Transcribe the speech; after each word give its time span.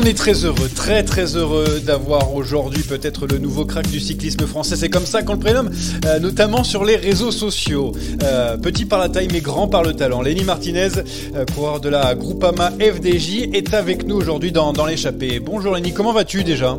On 0.00 0.04
est 0.04 0.16
très 0.16 0.44
heureux, 0.44 0.68
très 0.74 1.02
très 1.02 1.36
heureux 1.36 1.80
d'avoir 1.80 2.34
aujourd'hui 2.34 2.82
peut-être 2.82 3.26
le 3.26 3.38
nouveau 3.38 3.66
crack 3.66 3.86
du 3.88 4.00
cyclisme 4.00 4.46
français. 4.46 4.76
C'est 4.76 4.88
comme 4.88 5.04
ça 5.04 5.22
qu'on 5.22 5.34
le 5.34 5.38
prénomme, 5.38 5.70
euh, 6.06 6.18
notamment 6.18 6.64
sur 6.64 6.84
les 6.84 6.96
réseaux 6.96 7.30
sociaux. 7.30 7.92
Euh, 8.22 8.56
petit 8.56 8.86
par 8.86 8.98
la 8.98 9.08
taille 9.08 9.28
mais 9.30 9.40
grand 9.40 9.68
par 9.68 9.82
le 9.82 9.92
talent. 9.92 10.22
Lenny 10.22 10.44
Martinez, 10.44 10.88
euh, 11.34 11.44
coureur 11.54 11.80
de 11.80 11.88
la 11.90 12.14
Groupama 12.14 12.70
FDJ, 12.80 13.50
est 13.52 13.74
avec 13.74 14.06
nous 14.06 14.16
aujourd'hui 14.16 14.52
dans, 14.52 14.72
l'échappée. 14.86 15.38
Bonjour 15.38 15.74
Lenny, 15.74 15.92
comment 15.92 16.12
vas-tu 16.12 16.44
déjà? 16.44 16.78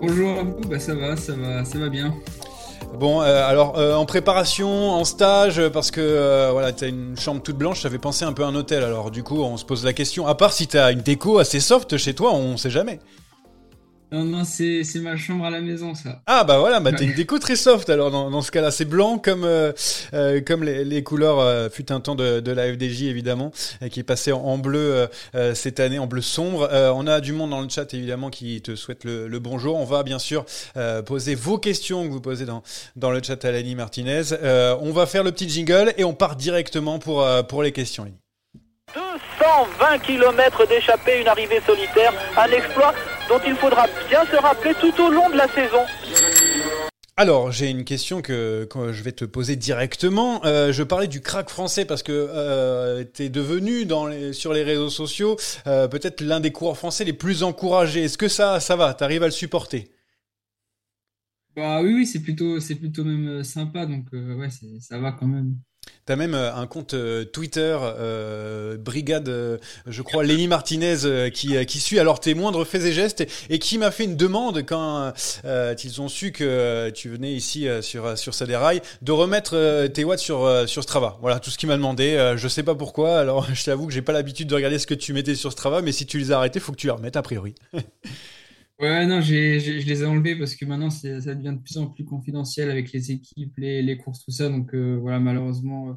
Bonjour 0.00 0.44
bah 0.68 0.78
ça 0.78 0.94
va, 0.94 1.16
ça 1.16 1.32
va, 1.32 1.64
ça 1.64 1.78
va 1.78 1.88
bien. 1.88 2.14
Bon, 2.94 3.20
euh, 3.20 3.46
alors 3.46 3.78
euh, 3.78 3.94
en 3.94 4.06
préparation, 4.06 4.90
en 4.90 5.04
stage, 5.04 5.68
parce 5.68 5.90
que 5.90 6.00
euh, 6.00 6.50
voilà, 6.52 6.72
t'as 6.72 6.88
une 6.88 7.16
chambre 7.18 7.42
toute 7.42 7.56
blanche, 7.56 7.82
ça 7.82 7.90
fait 7.90 7.98
penser 7.98 8.24
un 8.24 8.32
peu 8.32 8.42
à 8.42 8.46
un 8.46 8.54
hôtel. 8.54 8.82
Alors 8.82 9.10
du 9.10 9.22
coup, 9.22 9.42
on 9.42 9.56
se 9.56 9.64
pose 9.64 9.84
la 9.84 9.92
question. 9.92 10.26
À 10.26 10.34
part 10.34 10.52
si 10.52 10.66
t'as 10.66 10.92
une 10.92 11.00
déco 11.00 11.38
assez 11.38 11.60
soft 11.60 11.96
chez 11.98 12.14
toi, 12.14 12.32
on 12.32 12.56
sait 12.56 12.70
jamais. 12.70 13.00
Non, 14.12 14.22
non, 14.22 14.44
c'est 14.44 14.84
ma 15.00 15.16
chambre 15.16 15.44
à 15.46 15.50
la 15.50 15.60
maison, 15.60 15.94
ça. 15.96 16.22
Ah 16.26 16.44
bah 16.44 16.58
voilà, 16.58 16.78
bah 16.78 16.92
t'as 16.92 17.02
une 17.04 17.14
déco 17.14 17.40
très 17.40 17.56
soft 17.56 17.90
alors 17.90 18.12
dans, 18.12 18.30
dans 18.30 18.40
ce 18.40 18.52
cas-là. 18.52 18.70
C'est 18.70 18.84
blanc 18.84 19.18
comme 19.18 19.42
euh, 19.44 19.72
euh, 20.14 20.40
comme 20.40 20.62
les, 20.62 20.84
les 20.84 21.02
couleurs 21.02 21.40
euh, 21.40 21.68
fut 21.68 21.90
un 21.90 21.98
temps 21.98 22.14
de, 22.14 22.38
de 22.38 22.52
la 22.52 22.72
FDJ 22.72 23.04
évidemment, 23.04 23.50
euh, 23.82 23.88
qui 23.88 23.98
est 23.98 24.04
passé 24.04 24.30
en, 24.30 24.38
en 24.38 24.58
bleu 24.58 25.08
euh, 25.34 25.54
cette 25.54 25.80
année, 25.80 25.98
en 25.98 26.06
bleu 26.06 26.22
sombre. 26.22 26.68
on 26.72 27.06
a 27.08 27.20
du 27.20 27.32
monde 27.32 27.50
dans 27.50 27.60
le 27.60 27.68
chat 27.68 27.92
évidemment 27.94 28.30
qui 28.30 28.62
te 28.62 28.76
souhaite 28.76 29.02
le, 29.04 29.26
le 29.26 29.38
bonjour. 29.40 29.76
On 29.76 29.84
va 29.84 30.04
bien 30.04 30.20
sûr 30.20 30.44
poser 31.04 31.34
vos 31.34 31.58
questions 31.58 32.04
que 32.06 32.12
vous 32.12 32.20
posez 32.20 32.44
dans, 32.44 32.62
dans 32.94 33.10
le 33.10 33.20
chat 33.22 33.44
à 33.44 33.50
Lani 33.50 33.74
Martinez. 33.74 34.22
on 34.80 34.92
va 34.92 35.06
faire 35.06 35.24
le 35.24 35.32
petit 35.32 35.48
jingle 35.48 35.92
et 35.96 36.04
on 36.04 36.14
part 36.14 36.36
directement 36.36 36.98
pour, 37.00 37.26
pour 37.48 37.62
les 37.62 37.72
questions. 37.72 38.04
Lani. 38.04 38.16
220 39.40 39.98
km 39.98 40.66
d'échappée, 40.68 41.20
une 41.20 41.28
arrivée 41.28 41.60
solitaire, 41.66 42.12
un 42.36 42.50
exploit 42.50 42.94
dont 43.28 43.40
il 43.46 43.54
faudra 43.56 43.86
bien 44.08 44.24
se 44.24 44.36
rappeler 44.36 44.74
tout 44.74 45.02
au 45.02 45.10
long 45.10 45.28
de 45.30 45.36
la 45.36 45.48
saison. 45.48 45.82
Alors, 47.18 47.50
j'ai 47.50 47.70
une 47.70 47.84
question 47.84 48.20
que, 48.20 48.66
que, 48.66 48.92
je 48.92 49.02
vais 49.02 49.12
te 49.12 49.24
poser 49.24 49.56
directement. 49.56 50.44
Euh, 50.44 50.70
je 50.70 50.82
parlais 50.82 51.08
du 51.08 51.22
crack 51.22 51.48
français 51.48 51.86
parce 51.86 52.02
que 52.02 52.12
euh, 52.12 53.04
tu 53.14 53.22
es 53.22 53.28
devenu 53.30 53.86
dans 53.86 54.06
les, 54.06 54.34
sur 54.34 54.52
les 54.52 54.62
réseaux 54.62 54.90
sociaux 54.90 55.36
euh, 55.66 55.88
peut-être 55.88 56.20
l'un 56.20 56.40
des 56.40 56.52
coureurs 56.52 56.76
français 56.76 57.04
les 57.04 57.14
plus 57.14 57.42
encouragés. 57.42 58.04
Est-ce 58.04 58.18
que 58.18 58.28
ça, 58.28 58.60
ça 58.60 58.76
va? 58.76 58.92
Tu 58.92 59.02
arrives 59.02 59.22
à 59.22 59.26
le 59.26 59.32
supporter? 59.32 59.88
Bah, 61.56 61.80
Oui, 61.82 61.94
oui, 61.94 62.06
c'est 62.06 62.20
plutôt, 62.20 62.58
plutôt 62.60 63.04
même 63.04 63.42
sympa. 63.42 63.86
Donc, 63.86 64.04
euh, 64.12 64.34
ouais, 64.34 64.50
ça 64.80 64.98
va 64.98 65.12
quand 65.12 65.26
même. 65.26 65.56
T'as 66.06 66.14
même 66.14 66.34
euh, 66.34 66.54
un 66.54 66.68
compte 66.68 66.94
euh, 66.94 67.24
Twitter, 67.24 67.76
euh, 67.82 68.76
Brigade, 68.76 69.60
je 69.86 70.02
crois, 70.02 70.22
Lenny 70.22 70.46
Martinez, 70.46 71.30
qui, 71.32 71.66
qui 71.66 71.80
suit 71.80 71.98
alors 71.98 72.20
tes 72.20 72.34
moindres 72.34 72.64
faits 72.64 72.82
et 72.84 72.92
gestes 72.92 73.26
et, 73.50 73.58
qui 73.58 73.76
m'a 73.76 73.90
fait 73.90 74.04
une 74.04 74.16
demande 74.16 74.64
quand 74.64 75.12
ils 75.44 76.00
ont 76.00 76.08
su 76.08 76.30
que 76.30 76.90
tu 76.90 77.08
venais 77.08 77.32
ici 77.32 77.66
sur, 77.80 78.16
sur 78.16 78.32
de 79.02 79.12
remettre 79.12 79.86
tes 79.88 80.04
watts 80.04 80.20
sur, 80.20 80.68
sur 80.68 80.84
Strava. 80.84 81.18
Voilà 81.20 81.40
tout 81.40 81.50
ce 81.50 81.58
qu'il 81.58 81.68
m'a 81.68 81.76
demandé. 81.76 82.34
je 82.36 82.48
sais 82.48 82.62
pas 82.62 82.76
pourquoi, 82.76 83.18
alors 83.18 83.46
je 83.52 83.64
t'avoue 83.64 83.88
que 83.88 83.92
j'ai 83.92 84.02
pas 84.02 84.12
l'habitude 84.12 84.48
de 84.48 84.54
regarder 84.54 84.78
ce 84.78 84.86
que 84.86 84.94
tu 84.94 85.12
mettais 85.12 85.34
sur 85.34 85.50
Strava, 85.50 85.82
mais 85.82 85.92
si 85.92 86.06
tu 86.06 86.18
les 86.18 86.30
as 86.30 86.36
arrêtés, 86.36 86.60
faut 86.60 86.70
que 86.70 86.78
tu 86.78 86.86
les 86.86 86.92
remettes 86.92 87.16
a 87.16 87.22
priori. 87.22 87.54
Ouais, 88.78 89.06
non, 89.06 89.22
j'ai, 89.22 89.58
j'ai, 89.58 89.80
je 89.80 89.86
les 89.86 90.02
ai 90.02 90.06
enlevés 90.06 90.36
parce 90.36 90.54
que 90.54 90.66
maintenant 90.66 90.90
ça 90.90 91.08
devient 91.08 91.54
de 91.56 91.62
plus 91.62 91.78
en 91.78 91.86
plus 91.86 92.04
confidentiel 92.04 92.70
avec 92.70 92.92
les 92.92 93.10
équipes, 93.10 93.54
les, 93.56 93.80
les 93.80 93.96
courses, 93.96 94.22
tout 94.22 94.30
ça. 94.30 94.50
Donc 94.50 94.74
euh, 94.74 94.98
voilà, 95.00 95.18
malheureusement, 95.18 95.88
euh, 95.88 95.92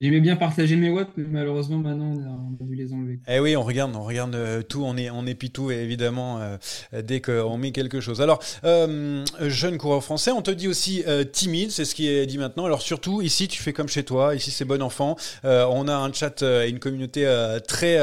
j'aimais 0.00 0.20
bien 0.20 0.34
partager 0.34 0.74
mes 0.74 0.90
watts, 0.90 1.12
mais 1.16 1.26
malheureusement 1.28 1.78
maintenant 1.78 2.12
on 2.60 2.64
a, 2.64 2.66
dû 2.66 2.74
les 2.74 2.92
enlever. 2.92 3.20
Eh 3.28 3.38
oui, 3.38 3.56
on 3.56 3.62
regarde, 3.62 3.94
on 3.94 4.02
regarde 4.02 4.34
euh, 4.34 4.62
tout, 4.62 4.82
on 4.84 4.96
est, 4.96 5.10
on 5.10 5.24
tout, 5.52 5.70
évidemment, 5.70 6.40
euh, 6.40 6.56
dès 7.04 7.20
qu'on 7.20 7.56
met 7.56 7.70
quelque 7.70 8.00
chose. 8.00 8.20
Alors, 8.20 8.42
euh, 8.64 9.24
jeune 9.42 9.78
coureur 9.78 10.02
français, 10.02 10.32
on 10.32 10.42
te 10.42 10.50
dit 10.50 10.66
aussi 10.66 11.04
timide, 11.32 11.70
c'est 11.70 11.84
ce 11.84 11.94
qui 11.94 12.08
est 12.08 12.26
dit 12.26 12.38
maintenant. 12.38 12.64
Alors 12.64 12.82
surtout, 12.82 13.22
ici, 13.22 13.46
tu 13.46 13.62
fais 13.62 13.72
comme 13.72 13.88
chez 13.88 14.02
toi, 14.02 14.34
ici 14.34 14.50
c'est 14.50 14.64
bon 14.64 14.82
enfant. 14.82 15.16
on 15.44 15.86
a 15.86 15.94
un 15.94 16.12
chat 16.12 16.42
et 16.42 16.68
une 16.68 16.80
communauté 16.80 17.24
très 17.68 17.96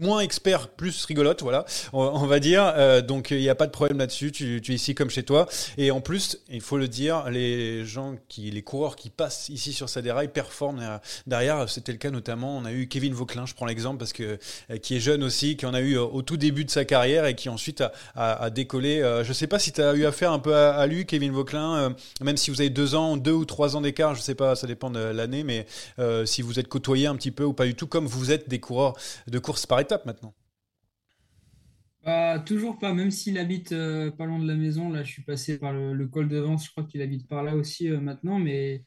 moins 0.00 0.20
expert, 0.20 0.68
plus 0.68 1.04
rigolote, 1.04 1.42
voilà, 1.42 1.64
on, 1.92 2.26
va 2.26 2.40
dire. 2.40 2.72
Euh, 2.76 3.02
donc 3.02 3.30
il 3.30 3.38
n'y 3.38 3.48
a 3.48 3.54
pas 3.54 3.66
de 3.66 3.72
problème 3.72 3.98
là-dessus. 3.98 4.32
Tu, 4.32 4.56
es 4.56 4.74
ici 4.74 4.94
comme 4.94 5.10
chez 5.10 5.22
toi. 5.22 5.48
Et 5.76 5.90
en 5.90 6.00
plus, 6.00 6.38
il 6.50 6.60
faut 6.60 6.78
le 6.78 6.88
dire, 6.88 7.28
les 7.30 7.84
gens 7.84 8.16
qui, 8.28 8.50
les 8.50 8.62
coureurs 8.62 8.96
qui 8.96 9.10
passent 9.10 9.48
ici 9.48 9.72
sur 9.72 9.88
Saderail 9.88 10.28
performent 10.28 11.00
derrière. 11.26 11.68
C'était 11.68 11.92
le 11.92 11.98
cas 11.98 12.10
notamment. 12.10 12.56
On 12.56 12.64
a 12.64 12.72
eu 12.72 12.88
Kevin 12.88 13.14
Vauclin, 13.14 13.46
je 13.46 13.54
prends 13.54 13.66
l'exemple 13.66 13.98
parce 13.98 14.12
que 14.12 14.38
euh, 14.70 14.78
qui 14.78 14.96
est 14.96 15.00
jeune 15.00 15.22
aussi, 15.22 15.56
qui 15.56 15.66
en 15.66 15.74
a 15.74 15.80
eu 15.80 15.96
euh, 15.96 16.02
au 16.02 16.22
tout 16.22 16.36
début 16.36 16.64
de 16.64 16.70
sa 16.70 16.84
carrière 16.84 17.26
et 17.26 17.34
qui 17.34 17.48
ensuite 17.48 17.82
a, 18.14 18.50
décollé. 18.50 19.02
Je 19.24 19.32
sais 19.32 19.46
pas 19.46 19.58
si 19.58 19.72
tu 19.72 19.82
as 19.82 19.94
eu 19.94 20.06
affaire 20.06 20.32
un 20.32 20.38
peu 20.38 20.54
à, 20.54 20.86
lui, 20.86 21.06
Kevin 21.06 21.32
euh, 21.54 21.90
même 22.20 22.36
si 22.36 22.50
vous 22.50 22.60
avez 22.60 22.70
deux 22.70 22.94
ans, 22.94 23.16
deux 23.16 23.32
ou 23.32 23.44
trois 23.44 23.76
ans 23.76 23.80
d'écart, 23.80 24.14
je 24.14 24.20
sais 24.20 24.34
pas, 24.34 24.56
ça 24.56 24.66
dépend 24.66 24.90
de 24.90 24.98
l'année, 24.98 25.44
mais 25.44 25.66
si 26.24 26.42
vous 26.42 26.58
êtes 26.58 26.68
côtoyé 26.68 27.06
un 27.06 27.16
petit 27.16 27.30
peu 27.30 27.44
ou 27.44 27.52
pas 27.52 27.66
du 27.66 27.74
tout, 27.74 27.86
comme 27.86 28.06
vous 28.06 28.30
êtes 28.30 28.48
des 28.48 28.60
coureurs 28.60 28.96
de 29.26 29.38
course 29.38 29.66
par 29.66 29.80
maintenant 30.04 30.34
bah, 32.04 32.38
Toujours 32.46 32.78
pas, 32.78 32.94
même 32.94 33.10
s'il 33.10 33.38
habite 33.38 33.72
euh, 33.72 34.10
pas 34.10 34.26
loin 34.26 34.38
de 34.38 34.46
la 34.46 34.54
maison. 34.54 34.90
Là, 34.90 35.02
je 35.02 35.10
suis 35.12 35.22
passé 35.22 35.58
par 35.58 35.72
le, 35.72 35.94
le 35.94 36.08
col 36.08 36.28
de 36.28 36.38
Vence, 36.38 36.66
je 36.66 36.70
crois 36.70 36.84
qu'il 36.84 37.02
habite 37.02 37.28
par 37.28 37.42
là 37.42 37.56
aussi 37.56 37.88
euh, 37.90 38.00
maintenant, 38.00 38.38
mais 38.38 38.84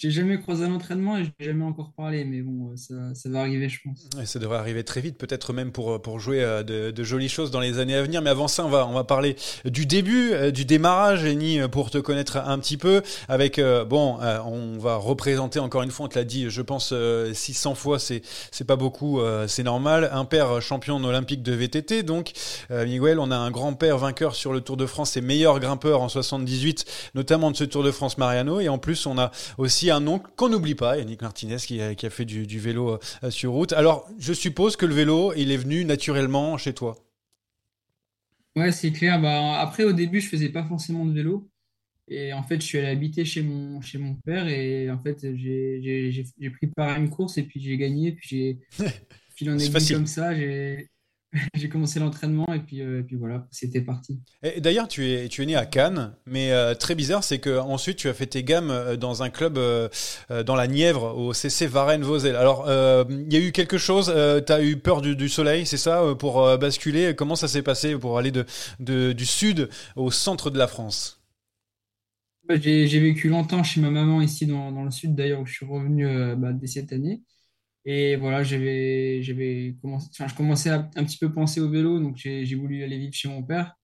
j'ai 0.00 0.10
jamais 0.10 0.38
croisé 0.38 0.64
à 0.64 0.68
l'entraînement 0.68 1.18
et 1.18 1.24
j'ai 1.24 1.46
jamais 1.46 1.64
encore 1.64 1.92
parlé, 1.94 2.24
mais 2.24 2.40
bon, 2.40 2.74
ça, 2.74 2.94
ça 3.14 3.28
va 3.28 3.40
arriver, 3.40 3.68
je 3.68 3.80
pense. 3.84 4.08
ça 4.24 4.38
devrait 4.38 4.56
arriver 4.56 4.82
très 4.82 5.02
vite, 5.02 5.18
peut-être 5.18 5.52
même 5.52 5.72
pour, 5.72 6.00
pour 6.00 6.18
jouer 6.18 6.42
euh, 6.42 6.62
de, 6.62 6.90
de, 6.90 7.04
jolies 7.04 7.28
choses 7.28 7.50
dans 7.50 7.60
les 7.60 7.78
années 7.78 7.94
à 7.94 8.02
venir. 8.02 8.22
Mais 8.22 8.30
avant 8.30 8.48
ça, 8.48 8.64
on 8.64 8.70
va, 8.70 8.86
on 8.86 8.94
va 8.94 9.04
parler 9.04 9.36
du 9.66 9.84
début, 9.84 10.32
euh, 10.32 10.50
du 10.50 10.64
démarrage, 10.64 11.26
Eni, 11.26 11.58
pour 11.70 11.90
te 11.90 11.98
connaître 11.98 12.38
un 12.38 12.58
petit 12.58 12.78
peu. 12.78 13.02
Avec, 13.28 13.60
bon, 13.60 14.18
on 14.46 14.78
va 14.78 14.96
représenter 14.96 15.58
encore 15.58 15.82
une 15.82 15.90
fois, 15.90 16.06
on 16.06 16.08
te 16.08 16.18
l'a 16.18 16.24
dit, 16.24 16.48
je 16.48 16.62
pense 16.62 16.94
600 17.32 17.74
fois, 17.74 17.98
c'est, 17.98 18.22
c'est 18.50 18.64
pas 18.64 18.76
beaucoup, 18.76 19.20
c'est 19.46 19.62
normal. 19.62 20.08
Un 20.12 20.24
père 20.24 20.62
champion 20.62 21.02
olympique 21.02 21.42
de 21.42 21.52
VTT, 21.52 22.02
donc 22.02 22.32
Miguel, 22.70 23.18
on 23.18 23.30
a 23.30 23.36
un 23.36 23.50
grand-père 23.50 23.98
vainqueur 23.98 24.34
sur 24.34 24.52
le 24.52 24.60
Tour 24.60 24.76
de 24.76 24.86
France 24.86 25.16
et 25.16 25.20
meilleur 25.20 25.60
grimpeur 25.60 26.00
en 26.00 26.08
78, 26.08 26.84
notamment 27.14 27.50
de 27.50 27.56
ce 27.56 27.64
Tour 27.64 27.82
de 27.82 27.90
France 27.90 28.18
Mariano. 28.18 28.60
Et 28.60 28.68
en 28.68 28.78
plus, 28.78 29.06
on 29.06 29.18
a 29.18 29.30
aussi 29.58 29.89
un 29.90 30.00
nom 30.00 30.18
qu'on 30.18 30.48
n'oublie 30.48 30.74
pas, 30.74 30.98
Yannick 30.98 31.22
Martinez 31.22 31.56
qui 31.56 31.80
a, 31.80 31.94
qui 31.94 32.06
a 32.06 32.10
fait 32.10 32.24
du, 32.24 32.46
du, 32.46 32.58
vélo 32.58 32.98
euh, 33.22 33.30
sur 33.30 33.52
route. 33.52 33.72
Alors, 33.72 34.08
je 34.18 34.32
suppose 34.32 34.76
que 34.76 34.86
le 34.86 34.94
vélo, 34.94 35.32
il 35.36 35.50
est 35.50 35.56
venu 35.56 35.84
naturellement 35.84 36.56
chez 36.56 36.72
toi. 36.72 36.96
Ouais, 38.56 38.72
c'est 38.72 38.92
clair. 38.92 39.20
Bah, 39.20 39.60
après, 39.60 39.84
au 39.84 39.92
début, 39.92 40.20
je 40.20 40.28
faisais 40.28 40.48
pas 40.48 40.64
forcément 40.64 41.04
de 41.04 41.12
vélo. 41.12 41.48
Et 42.08 42.32
en 42.32 42.42
fait, 42.42 42.60
je 42.60 42.66
suis 42.66 42.78
allé 42.78 42.88
habiter 42.88 43.24
chez 43.24 43.42
mon, 43.42 43.80
chez 43.80 43.98
mon 43.98 44.16
père 44.16 44.48
et 44.48 44.90
en 44.90 44.98
fait, 45.00 45.24
j'ai 45.36 46.50
pris 46.52 46.66
part 46.66 46.88
à 46.88 46.98
une 46.98 47.08
course 47.08 47.38
et 47.38 47.44
puis 47.44 47.60
j'ai 47.60 47.76
gagné. 47.76 48.12
Puis 48.12 48.58
j'ai 49.36 49.48
en 49.48 49.56
aiguille 49.56 49.94
comme 49.94 50.06
ça. 50.06 50.34
J'ai 50.34 50.90
j'ai 51.54 51.68
commencé 51.68 52.00
l'entraînement 52.00 52.52
et 52.52 52.58
puis, 52.58 52.82
euh, 52.82 53.02
puis 53.02 53.16
voilà, 53.16 53.46
c'était 53.50 53.80
parti. 53.80 54.20
D'ailleurs, 54.58 54.88
tu 54.88 55.08
es, 55.10 55.28
tu 55.28 55.42
es 55.42 55.46
né 55.46 55.56
à 55.56 55.64
Cannes, 55.66 56.12
mais 56.26 56.50
euh, 56.50 56.74
très 56.74 56.94
bizarre, 56.94 57.22
c'est 57.22 57.38
que 57.38 57.58
ensuite 57.58 57.96
tu 57.98 58.08
as 58.08 58.14
fait 58.14 58.26
tes 58.26 58.42
gammes 58.42 58.70
euh, 58.70 58.96
dans 58.96 59.22
un 59.22 59.30
club 59.30 59.58
dans 60.30 60.54
la 60.54 60.66
Nièvre, 60.66 61.16
au 61.16 61.32
CC 61.32 61.66
Varennes-Vosel. 61.66 62.36
Alors, 62.36 62.66
il 63.10 63.32
y 63.32 63.36
a 63.36 63.40
eu 63.40 63.52
quelque 63.52 63.78
chose, 63.78 64.12
tu 64.46 64.52
as 64.52 64.62
eu 64.62 64.76
peur 64.76 65.00
du, 65.02 65.28
soleil, 65.28 65.66
c'est 65.66 65.76
ça, 65.76 66.14
pour 66.18 66.58
basculer? 66.58 67.14
Comment 67.14 67.36
ça 67.36 67.48
s'est 67.48 67.62
passé 67.62 67.96
pour 67.96 68.18
aller 68.18 68.30
de, 68.30 68.44
de, 68.78 69.12
du 69.12 69.26
sud 69.26 69.68
au 69.96 70.10
centre 70.10 70.50
de 70.50 70.58
la 70.58 70.66
France? 70.66 71.20
Bah, 72.48 72.54
J'ai 72.60 73.00
vécu 73.00 73.28
longtemps 73.28 73.62
chez 73.62 73.80
ma 73.80 73.90
maman 73.90 74.20
ici 74.20 74.46
dans, 74.46 74.72
dans 74.72 74.84
le 74.84 74.90
sud, 74.90 75.14
d'ailleurs, 75.14 75.40
où 75.40 75.46
je 75.46 75.52
suis 75.52 75.66
revenu 75.66 76.06
bah, 76.36 76.52
dès 76.52 76.66
cette 76.66 76.92
année. 76.92 77.22
Et 77.84 78.16
voilà, 78.16 78.42
j'avais, 78.42 79.22
j'avais 79.22 79.76
commencé, 79.80 80.08
enfin, 80.12 80.28
je 80.28 80.34
commençais 80.34 80.70
à 80.70 80.90
un 80.96 81.04
petit 81.04 81.18
peu 81.18 81.32
penser 81.32 81.60
au 81.60 81.70
vélo, 81.70 81.98
donc 81.98 82.16
j'ai, 82.16 82.44
j'ai 82.44 82.56
voulu 82.56 82.82
aller 82.82 82.98
vivre 82.98 83.14
chez 83.14 83.28
mon 83.28 83.42
père. 83.42 83.74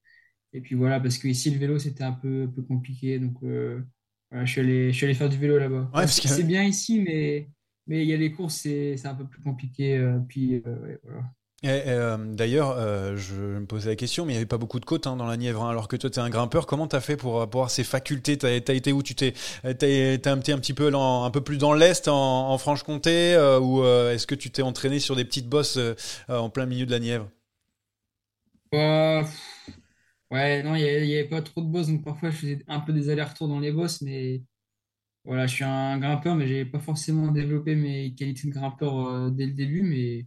Et 0.52 0.60
puis 0.60 0.75
voilà, 0.75 1.00
parce 1.00 1.19
que 1.19 1.28
ici 1.28 1.50
le 1.50 1.58
vélo 1.58 1.78
c'était 1.78 2.04
un 2.04 2.12
peu, 2.12 2.44
un 2.44 2.52
peu 2.52 2.62
compliqué, 2.62 3.19
donc 3.19 3.37
euh, 3.43 3.82
voilà, 4.31 4.44
je 4.44 4.52
suis 4.52 4.60
allé, 4.60 4.93
je 4.93 4.96
suis 4.96 5.06
allé 5.06 5.14
faire 5.14 5.28
du 5.28 5.38
vélo 5.38 5.58
là-bas. 5.58 5.90
Ouais, 5.94 6.02
parce 6.02 6.20
que... 6.20 6.28
C'est 6.28 6.44
bien 6.44 6.62
ici, 6.62 7.00
mais 7.00 7.48
mais 7.87 8.02
il 8.02 8.08
y 8.08 8.12
a 8.12 8.16
les 8.16 8.32
courses, 8.32 8.56
c'est, 8.56 8.96
c'est 8.96 9.08
un 9.08 9.14
peu 9.14 9.26
plus 9.26 9.40
compliqué. 9.40 9.96
Euh, 9.96 10.19
puis 10.28 10.56
euh, 10.66 10.98
voilà. 11.04 11.31
Euh, 11.64 12.17
d'ailleurs, 12.35 12.76
euh, 12.76 13.17
je 13.17 13.35
me 13.35 13.67
posais 13.67 13.88
la 13.88 13.97
question, 13.97 14.26
mais 14.26 14.32
il 14.32 14.35
n'y 14.35 14.38
avait 14.38 14.47
pas 14.47 14.58
beaucoup 14.58 14.79
de 14.79 14.85
côtes 14.85 15.06
hein, 15.06 15.17
dans 15.17 15.26
la 15.26 15.37
Nièvre. 15.37 15.64
Hein, 15.64 15.70
alors 15.70 15.88
que 15.88 15.97
toi, 15.97 16.11
tu 16.11 16.19
es 16.19 16.23
un 16.23 16.29
grimpeur, 16.29 16.67
comment 16.67 16.87
tu 16.87 16.97
as 16.97 17.00
fait 17.00 17.17
pour, 17.17 17.41
avoir 17.41 17.70
ces 17.70 17.85
facultés? 17.85 18.37
Tu 18.37 18.47
as, 18.47 18.55
été 18.55 18.93
où? 18.93 19.03
Tu 19.03 19.14
t'es 19.14 19.32
un, 19.64 19.75
petit 19.75 20.75
peu 20.75 20.94
un 20.94 21.31
peu 21.31 21.41
plus 21.41 21.56
dans 21.58 21.73
l'Est, 21.73 22.08
en, 22.08 22.56
Franche-Comté 22.58 23.35
euh, 23.35 23.58
Ou 23.58 23.85
est-ce 23.85 24.26
que 24.26 24.35
tu 24.35 24.50
t'es 24.50 24.62
entraîné 24.62 24.99
sur 25.00 25.17
des 25.17 25.25
petites 25.25 25.49
bosses 25.49 25.79
en 26.29 26.50
plein 26.50 26.67
milieu 26.67 26.87
de 26.87 26.91
la 26.91 26.99
Nièvre? 27.00 27.31
Ouais, 30.31 30.62
non, 30.62 30.75
il 30.75 30.82
n'y 30.82 31.14
avait, 31.17 31.25
pas 31.25 31.41
trop 31.41 31.62
de 31.62 31.69
bosses, 31.69 31.87
donc 31.88 32.05
parfois 32.05 32.31
je 32.31 32.37
faisais 32.37 32.64
un 32.67 32.81
peu 32.81 32.93
des 32.93 33.08
allers-retours 33.11 33.49
dans 33.49 33.61
les 33.61 33.70
bosses, 33.73 34.03
mais 34.03 34.43
voilà, 35.25 35.47
je 35.47 35.55
suis 35.55 35.64
un 35.64 35.99
grimpeur, 35.99 36.35
mais 36.37 36.49
j'ai 36.49 36.64
pas 36.64 36.81
forcément 36.81 37.31
développé 37.32 37.76
mes 37.76 38.14
qualités 38.14 38.49
de 38.49 38.53
grimpeur 38.55 39.31
dès 39.31 39.47
le 39.47 39.53
début, 39.53 39.82
mais 39.82 40.26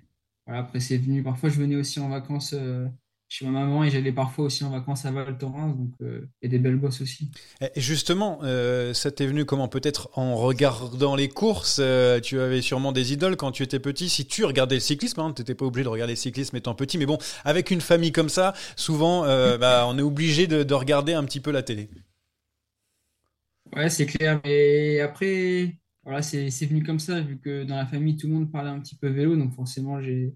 après, 0.58 0.80
c'est 0.80 0.98
venu. 0.98 1.24
Parfois, 1.24 1.50
je 1.50 1.60
venais 1.60 1.76
aussi 1.76 2.00
en 2.00 2.10
vacances 2.10 2.54
euh, 2.54 2.88
chez 3.28 3.46
ma 3.46 3.52
maman 3.52 3.84
et 3.84 3.90
j'allais 3.92 4.12
parfois 4.12 4.46
aussi 4.46 4.64
en 4.64 4.70
vacances 4.70 5.06
à 5.06 5.12
Val 5.12 5.38
Thorens. 5.38 5.76
Donc, 5.76 5.92
euh, 6.02 6.28
il 6.42 6.46
y 6.46 6.48
a 6.48 6.52
des 6.52 6.60
belles 6.60 6.76
bosses 6.78 7.02
aussi. 7.02 7.32
Et 7.62 7.80
justement, 7.80 8.40
euh, 8.44 8.94
ça 8.94 9.12
t'est 9.12 9.28
venu 9.28 9.46
comment? 9.46 9.68
Peut-être 9.68 10.10
en 10.18 10.36
regardant 10.36 11.16
les 11.16 11.30
courses. 11.30 11.82
tu 12.24 12.40
avais 12.40 12.62
sûrement 12.62 12.92
des 12.92 13.14
idoles 13.14 13.38
quand 13.38 13.52
tu 13.52 13.64
étais 13.64 13.80
petit. 13.80 14.10
Si 14.10 14.26
tu 14.26 14.46
regardais 14.46 14.76
le 14.76 14.82
cyclisme, 14.82 15.20
hein, 15.20 15.34
tu 15.36 15.42
n'étais 15.42 15.56
pas 15.56 15.66
obligé 15.66 15.84
de 15.84 15.90
regarder 15.90 16.14
le 16.14 16.18
cyclisme 16.18 16.56
étant 16.58 16.74
petit. 16.76 16.98
Mais 16.98 17.06
bon, 17.06 17.18
avec 17.46 17.72
une 17.72 17.82
famille 17.82 18.12
comme 18.12 18.30
ça, 18.30 18.54
souvent, 18.76 19.22
bah, 19.58 19.86
on 19.88 19.98
est 19.98 20.04
obligé 20.04 20.48
de, 20.48 20.64
de 20.64 20.74
regarder 20.74 21.14
un 21.14 21.24
petit 21.24 21.40
peu 21.40 21.52
la 21.52 21.64
télé. 21.64 21.90
Ouais, 23.76 23.90
c'est 23.90 24.06
clair. 24.06 24.42
Mais 24.44 25.00
après, 25.00 25.78
voilà, 26.10 26.24
c'est 26.24 26.66
venu 26.66 26.82
comme 26.82 26.98
ça, 26.98 27.22
vu 27.22 27.38
que 27.38 27.64
dans 27.66 27.76
la 27.76 27.86
famille, 27.86 28.18
tout 28.18 28.26
le 28.26 28.34
monde 28.34 28.52
parlait 28.52 28.72
un 28.72 28.80
petit 28.80 28.96
peu 28.96 29.10
vélo, 29.10 29.36
donc 29.36 29.54
forcément, 29.54 30.02
je 30.02 30.32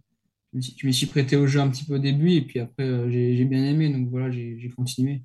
me 0.54 0.92
suis 0.92 1.08
prêté 1.08 1.36
au 1.36 1.48
jeu 1.48 1.60
un 1.62 1.68
petit 1.68 1.84
peu 1.84 1.96
au 1.96 2.00
début, 2.00 2.30
et 2.34 2.42
puis 2.42 2.60
après, 2.60 2.84
euh, 2.84 3.10
j'ai 3.10 3.44
bien 3.46 3.64
aimé, 3.66 3.90
donc 3.90 4.08
voilà, 4.10 4.30
j'ai 4.30 4.70
continué. 4.78 5.24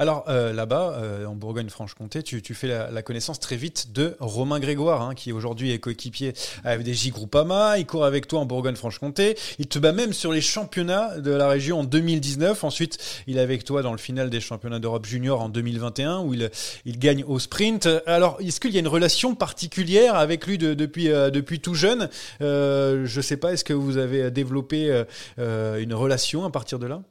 Alors 0.00 0.26
euh, 0.28 0.52
là-bas, 0.52 0.94
euh, 0.98 1.26
en 1.26 1.34
Bourgogne-Franche-Comté, 1.34 2.22
tu, 2.22 2.40
fais 2.54 2.68
la, 2.68 3.02
connaissance 3.02 3.40
très 3.40 3.56
vite 3.56 3.92
de 3.92 4.14
Romain 4.20 4.60
Grégoire, 4.60 5.02
hein, 5.02 5.16
qui 5.16 5.32
aujourd'hui 5.32 5.72
est 5.72 5.80
coéquipier 5.80 6.34
avec 6.62 6.84
des 6.84 6.94
J 6.94 7.10
Groupama. 7.10 7.78
Il 7.78 7.86
court 7.86 8.04
avec 8.04 8.28
toi 8.28 8.38
en 8.38 8.46
Bourgogne-Franche-Comté. 8.46 9.36
Il 9.58 9.66
te 9.66 9.80
bat 9.80 9.90
même 9.90 10.12
sur 10.12 10.30
les 10.30 10.40
championnats 10.40 11.18
de 11.18 11.32
la 11.32 11.48
région 11.48 11.80
en 11.80 11.84
2019. 11.84 12.62
Ensuite, 12.62 12.98
il 13.26 13.38
est 13.38 13.40
avec 13.40 13.64
toi 13.64 13.82
dans 13.82 13.90
le 13.90 13.98
final 13.98 14.30
des 14.30 14.40
championnats 14.40 14.78
d'Europe 14.78 15.04
junior 15.04 15.42
en 15.42 15.48
2021, 15.48 16.20
où 16.20 16.32
il, 16.32 16.48
il 16.84 17.00
gagne 17.00 17.24
au 17.24 17.40
sprint. 17.40 17.88
Alors, 18.06 18.38
est-ce 18.40 18.60
qu'il 18.60 18.70
y 18.70 18.76
a 18.76 18.80
une 18.80 18.86
relation 18.86 19.34
particulière 19.34 20.14
avec 20.14 20.46
lui 20.46 20.58
depuis, 20.58 21.10
euh, 21.10 21.30
depuis 21.30 21.58
tout 21.58 21.74
jeune? 21.74 22.08
Je 22.38 23.16
ne 23.16 23.22
sais 23.22 23.36
pas, 23.36 23.52
est-ce 23.52 23.64
que 23.64 23.72
vous 23.72 23.96
avez 23.96 24.30
développé 24.30 25.04
une 25.38 25.94
relation 25.94 26.44
à 26.44 26.50
partir 26.50 26.78
de 26.78 26.86
là? 26.86 27.02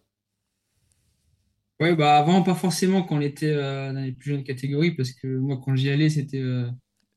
Ouais, 1.80 1.96
bah 1.96 2.18
avant, 2.18 2.42
pas 2.42 2.56
forcément 2.56 3.04
quand 3.04 3.18
on 3.18 3.22
était 3.22 3.54
euh, 3.54 3.94
dans 3.94 4.02
les 4.02 4.12
plus 4.12 4.32
jeunes 4.32 4.44
catégories, 4.44 4.92
parce 4.92 5.12
que 5.12 5.28
moi, 5.28 5.60
quand 5.64 5.76
j'y 5.76 5.90
allais, 5.90 6.10
c'était. 6.10 6.40
Euh, 6.40 6.68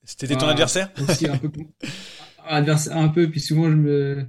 c'était 0.04 0.36
ton 0.36 0.48
adversaire 0.48 0.92
Aussi 1.08 1.28
un 1.28 1.38
peu. 1.38 1.50
adversaire, 2.46 2.96
un 2.96 3.08
peu, 3.08 3.30
puis 3.30 3.40
souvent, 3.40 3.70
je 3.70 3.76
me. 3.76 4.26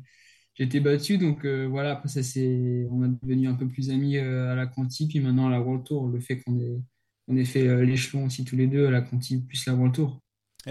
J'étais 0.53 0.79
battu, 0.79 1.17
donc 1.17 1.45
euh, 1.45 1.67
voilà, 1.67 1.91
après 1.91 2.07
ça, 2.07 2.23
c'est. 2.23 2.87
On 2.91 3.03
est 3.03 3.09
devenu 3.23 3.47
un 3.49 3.55
peu 3.55 3.67
plus 3.67 3.89
amis 3.89 4.17
à 4.17 4.55
la 4.55 4.67
Conti, 4.67 5.07
puis 5.07 5.19
maintenant 5.19 5.47
à 5.47 5.51
la 5.51 5.59
World 5.61 5.83
Tour, 5.85 6.07
le 6.07 6.19
fait 6.21 6.39
qu'on 6.39 6.57
ait, 6.59 6.79
on 7.27 7.35
ait 7.35 7.45
fait 7.45 7.83
l'échelon 7.85 8.25
aussi 8.25 8.45
tous 8.45 8.55
les 8.55 8.67
deux 8.67 8.87
à 8.87 8.91
la 8.91 9.01
Conti, 9.01 9.41
plus 9.41 9.65
la 9.65 9.73
World 9.73 9.95
Tour. 9.95 10.21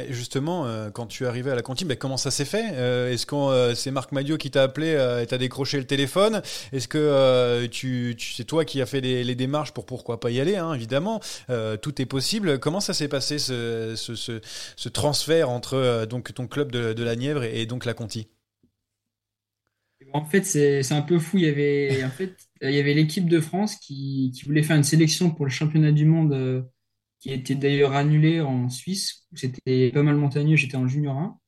Justement, 0.08 0.66
euh, 0.66 0.90
quand 0.90 1.06
tu 1.06 1.24
es 1.24 1.26
arrivé 1.26 1.50
à 1.50 1.56
la 1.56 1.62
cantine, 1.62 1.88
ben, 1.88 1.96
comment 1.96 2.16
ça 2.16 2.30
s'est 2.30 2.44
fait? 2.44 2.74
Euh, 2.74 3.12
Est-ce 3.12 3.26
que 3.26 3.34
euh, 3.34 3.74
c'est 3.74 3.90
Marc 3.90 4.12
Madio 4.12 4.36
qui 4.36 4.48
t'a 4.52 4.62
appelé 4.62 4.90
et 5.20 5.26
t'a 5.26 5.36
décroché 5.36 5.78
le 5.78 5.84
téléphone? 5.84 6.42
Est-ce 6.72 6.86
que 6.86 7.68
c'est 8.18 8.44
toi 8.44 8.64
qui 8.64 8.80
as 8.80 8.86
fait 8.86 9.00
les, 9.00 9.34
démarches 9.34 9.72
pour 9.72 9.86
pourquoi 9.86 10.20
pas 10.20 10.30
y 10.30 10.38
aller 10.38 10.56
hein, 10.56 10.74
Évidemment, 10.74 11.20
tout 11.82 12.00
est 12.00 12.06
possible. 12.06 12.60
Comment 12.60 12.80
ça 12.80 12.94
s'est 12.94 13.08
passé 13.08 13.38
ce, 13.38 14.88
transfert 14.88 15.50
entre 15.50 16.06
donc 16.08 16.32
ton 16.34 16.46
club 16.46 16.70
de, 16.70 17.02
la 17.02 17.16
Nièvre 17.16 17.42
et, 17.42 17.66
donc 17.66 17.84
la 17.84 17.94
Conti? 17.94 18.28
En 20.12 20.24
fait, 20.24 20.44
c'est 20.44 20.92
un 20.92 21.02
peu 21.02 21.18
fou. 21.18 21.38
Il 21.38 21.44
y 21.44 21.48
avait 21.48 22.04
en 22.04 22.10
fait, 22.10 22.36
l'équipe 22.60 23.28
de 23.28 23.40
France 23.40 23.74
qui, 23.74 24.32
voulait 24.46 24.62
faire 24.62 24.76
une 24.76 24.84
sélection 24.84 25.30
pour 25.30 25.46
le 25.46 25.50
championnat 25.50 25.90
du 25.90 26.04
monde 26.04 26.64
qui 27.20 27.32
était 27.32 27.54
d'ailleurs 27.54 27.92
annulé 27.94 28.40
en 28.40 28.68
Suisse, 28.68 29.26
où 29.32 29.36
c'était 29.36 29.90
pas 29.92 30.02
mal 30.02 30.16
montagneux, 30.16 30.56
j'étais 30.56 30.76
en 30.76 30.88
junior 30.88 31.16
1. 31.16 31.38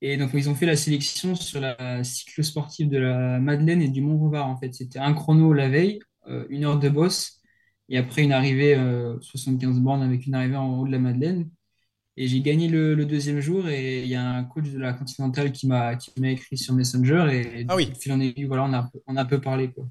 Et 0.00 0.16
donc, 0.16 0.30
ils 0.34 0.50
ont 0.50 0.54
fait 0.54 0.66
la 0.66 0.76
sélection 0.76 1.34
sur 1.34 1.60
la 1.60 2.02
cyclo-sportive 2.04 2.88
de 2.88 2.98
la 2.98 3.38
Madeleine 3.38 3.82
et 3.82 3.88
du 3.88 4.00
Mont-Revard, 4.02 4.48
en 4.48 4.56
fait. 4.56 4.74
C'était 4.74 4.98
un 4.98 5.14
chrono 5.14 5.52
la 5.52 5.68
veille, 5.68 6.00
euh, 6.28 6.46
une 6.50 6.64
heure 6.64 6.78
de 6.78 6.88
bosse, 6.88 7.40
et 7.88 7.98
après 7.98 8.22
une 8.22 8.32
arrivée, 8.32 8.74
75 9.20 9.76
euh, 9.76 9.80
bornes 9.80 10.02
avec 10.02 10.26
une 10.26 10.34
arrivée 10.34 10.56
en 10.56 10.78
haut 10.78 10.86
de 10.86 10.92
la 10.92 10.98
Madeleine. 10.98 11.50
Et 12.16 12.28
j'ai 12.28 12.40
gagné 12.40 12.68
le, 12.68 13.04
deuxième 13.04 13.40
jour, 13.40 13.68
et 13.68 14.02
il 14.02 14.08
y 14.08 14.14
a 14.14 14.24
un 14.24 14.44
coach 14.44 14.70
de 14.70 14.78
la 14.78 14.94
Continentale 14.94 15.52
qui 15.52 15.66
m'a 15.66 15.98
écrit 16.22 16.56
sur 16.56 16.74
Messenger, 16.74 17.28
et 17.32 17.66
ah 17.68 17.76
oui. 17.76 17.92
fil 17.98 18.12
en 18.12 18.20
aiguille, 18.20 18.44
voilà, 18.44 18.64
on 18.64 18.72
a, 18.72 18.90
on 19.06 19.16
a 19.16 19.22
un 19.22 19.26
peu 19.26 19.40
parlé, 19.40 19.70
quoi. 19.70 19.86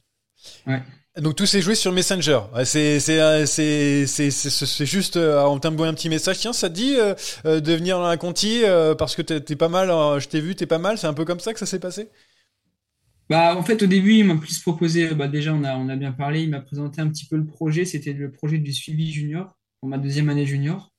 Ouais. 0.67 0.81
Donc 1.21 1.35
tout 1.35 1.45
s'est 1.45 1.61
joué 1.61 1.75
sur 1.75 1.91
Messenger. 1.91 2.39
C'est 2.65 2.99
c'est 2.99 3.19
euh, 3.21 3.45
c'est 3.45 4.85
juste 4.85 5.17
euh, 5.17 5.43
on 5.43 5.59
t'a 5.59 5.69
envoyé 5.69 5.91
un 5.91 5.93
petit 5.93 6.09
message. 6.09 6.39
Tiens, 6.39 6.53
ça 6.53 6.69
te 6.69 6.73
dit 6.73 6.95
euh, 6.97 7.13
de 7.61 7.73
venir 7.73 7.99
dans 7.99 8.07
la 8.07 8.17
Conti 8.17 8.63
parce 8.97 9.15
que 9.15 9.21
t'es 9.21 9.55
pas 9.55 9.69
mal. 9.69 9.89
je 10.19 10.27
t'ai 10.27 10.41
vu, 10.41 10.55
t'es 10.55 10.65
pas 10.65 10.79
mal. 10.79 10.97
C'est 10.97 11.07
un 11.07 11.13
peu 11.13 11.25
comme 11.25 11.39
ça 11.39 11.53
que 11.53 11.59
ça 11.59 11.67
s'est 11.67 11.79
passé? 11.79 12.09
Bah 13.29 13.55
en 13.55 13.63
fait 13.63 13.81
au 13.81 13.85
début 13.85 14.15
il 14.15 14.25
m'a 14.25 14.35
plus 14.35 14.59
proposé. 14.59 15.13
Bah 15.13 15.27
déjà 15.27 15.53
on 15.53 15.63
a 15.63 15.75
on 15.77 15.87
a 15.89 15.95
bien 15.95 16.13
parlé. 16.13 16.41
Il 16.41 16.49
m'a 16.49 16.61
présenté 16.61 16.99
un 16.99 17.09
petit 17.09 17.27
peu 17.27 17.37
le 17.37 17.45
projet. 17.45 17.85
C'était 17.85 18.13
le 18.13 18.31
projet 18.31 18.57
du 18.57 18.73
suivi 18.73 19.11
junior 19.11 19.55
pour 19.79 19.89
ma 19.89 19.99
deuxième 19.99 20.29
année 20.29 20.47
junior. 20.47 20.92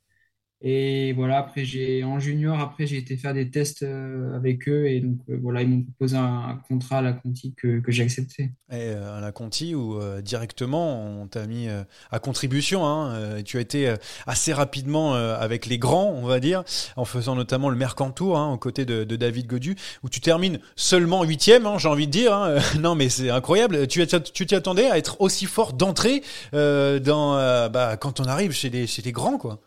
Et 0.67 1.13
voilà, 1.13 1.39
après, 1.39 1.67
j'ai, 1.67 2.05
en 2.05 2.19
junior, 2.19 2.59
après, 2.59 2.87
j'ai 2.87 2.97
été 2.97 3.19
faire 3.19 3.35
des 3.35 3.51
tests 3.51 3.83
euh, 3.83 4.35
avec 4.35 4.67
eux. 4.67 4.87
Et 4.87 5.01
donc, 5.01 5.19
euh, 5.29 5.39
voilà, 5.43 5.61
ils 5.61 5.69
m'ont 5.69 5.83
proposé 5.83 6.17
un, 6.17 6.59
contrat 6.67 6.99
à 6.99 7.03
la 7.03 7.13
Conti 7.13 7.55
que, 7.55 7.83
j'ai 7.89 8.03
accepté. 8.03 8.45
Et 8.71 8.77
euh, 8.77 9.19
à 9.19 9.21
la 9.21 9.31
Conti, 9.31 9.75
où 9.75 10.01
directement, 10.23 11.05
on 11.05 11.27
t'a 11.27 11.47
mis 11.47 11.69
à 12.11 12.19
contribution. 12.19 12.87
Hein, 12.87 13.43
tu 13.43 13.59
as 13.59 13.61
été 13.61 13.95
assez 14.27 14.55
rapidement 14.55 15.15
avec 15.15 15.67
les 15.67 15.79
grands, 15.79 16.11
on 16.11 16.27
va 16.27 16.41
dire, 16.41 16.65
en 16.97 17.05
faisant 17.05 17.35
notamment 17.35 17.69
le 17.69 17.77
Mercantour, 17.77 18.39
hein, 18.39 18.53
aux 18.53 18.59
côtés 18.59 18.87
de, 18.87 19.05
David 19.17 19.47
Godu, 19.47 19.77
où 20.03 20.09
tu 20.09 20.21
termines 20.21 20.59
seulement 20.77 21.25
huitième, 21.25 21.67
hein, 21.67 21.77
j'ai 21.79 21.89
envie 21.89 22.07
de 22.07 22.13
dire. 22.13 22.33
hein. 22.33 22.57
non, 22.81 22.95
mais 22.95 23.11
c'est 23.11 23.29
incroyable. 23.29 23.87
Tu 23.87 24.07
t'y 24.07 24.55
attendais 24.55 24.91
à 24.91 24.97
être 24.97 25.21
aussi 25.21 25.45
fort 25.45 25.75
d'entrée 25.75 26.23
dans, 26.53 27.35
bah, 27.71 27.99
quand 27.99 28.21
on 28.21 28.25
arrive 28.25 28.53
chez 28.53 28.71
les, 28.71 28.87
chez 28.87 29.03
les 29.03 29.13
grands, 29.13 29.37
quoi. 29.37 29.61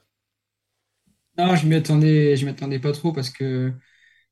Non, 1.37 1.55
je 1.55 1.67
m'y 1.67 1.75
attendais, 1.75 2.35
je 2.35 2.45
m'y 2.45 2.51
attendais 2.51 2.79
pas 2.79 2.91
trop 2.93 3.13
parce 3.13 3.29
que 3.29 3.73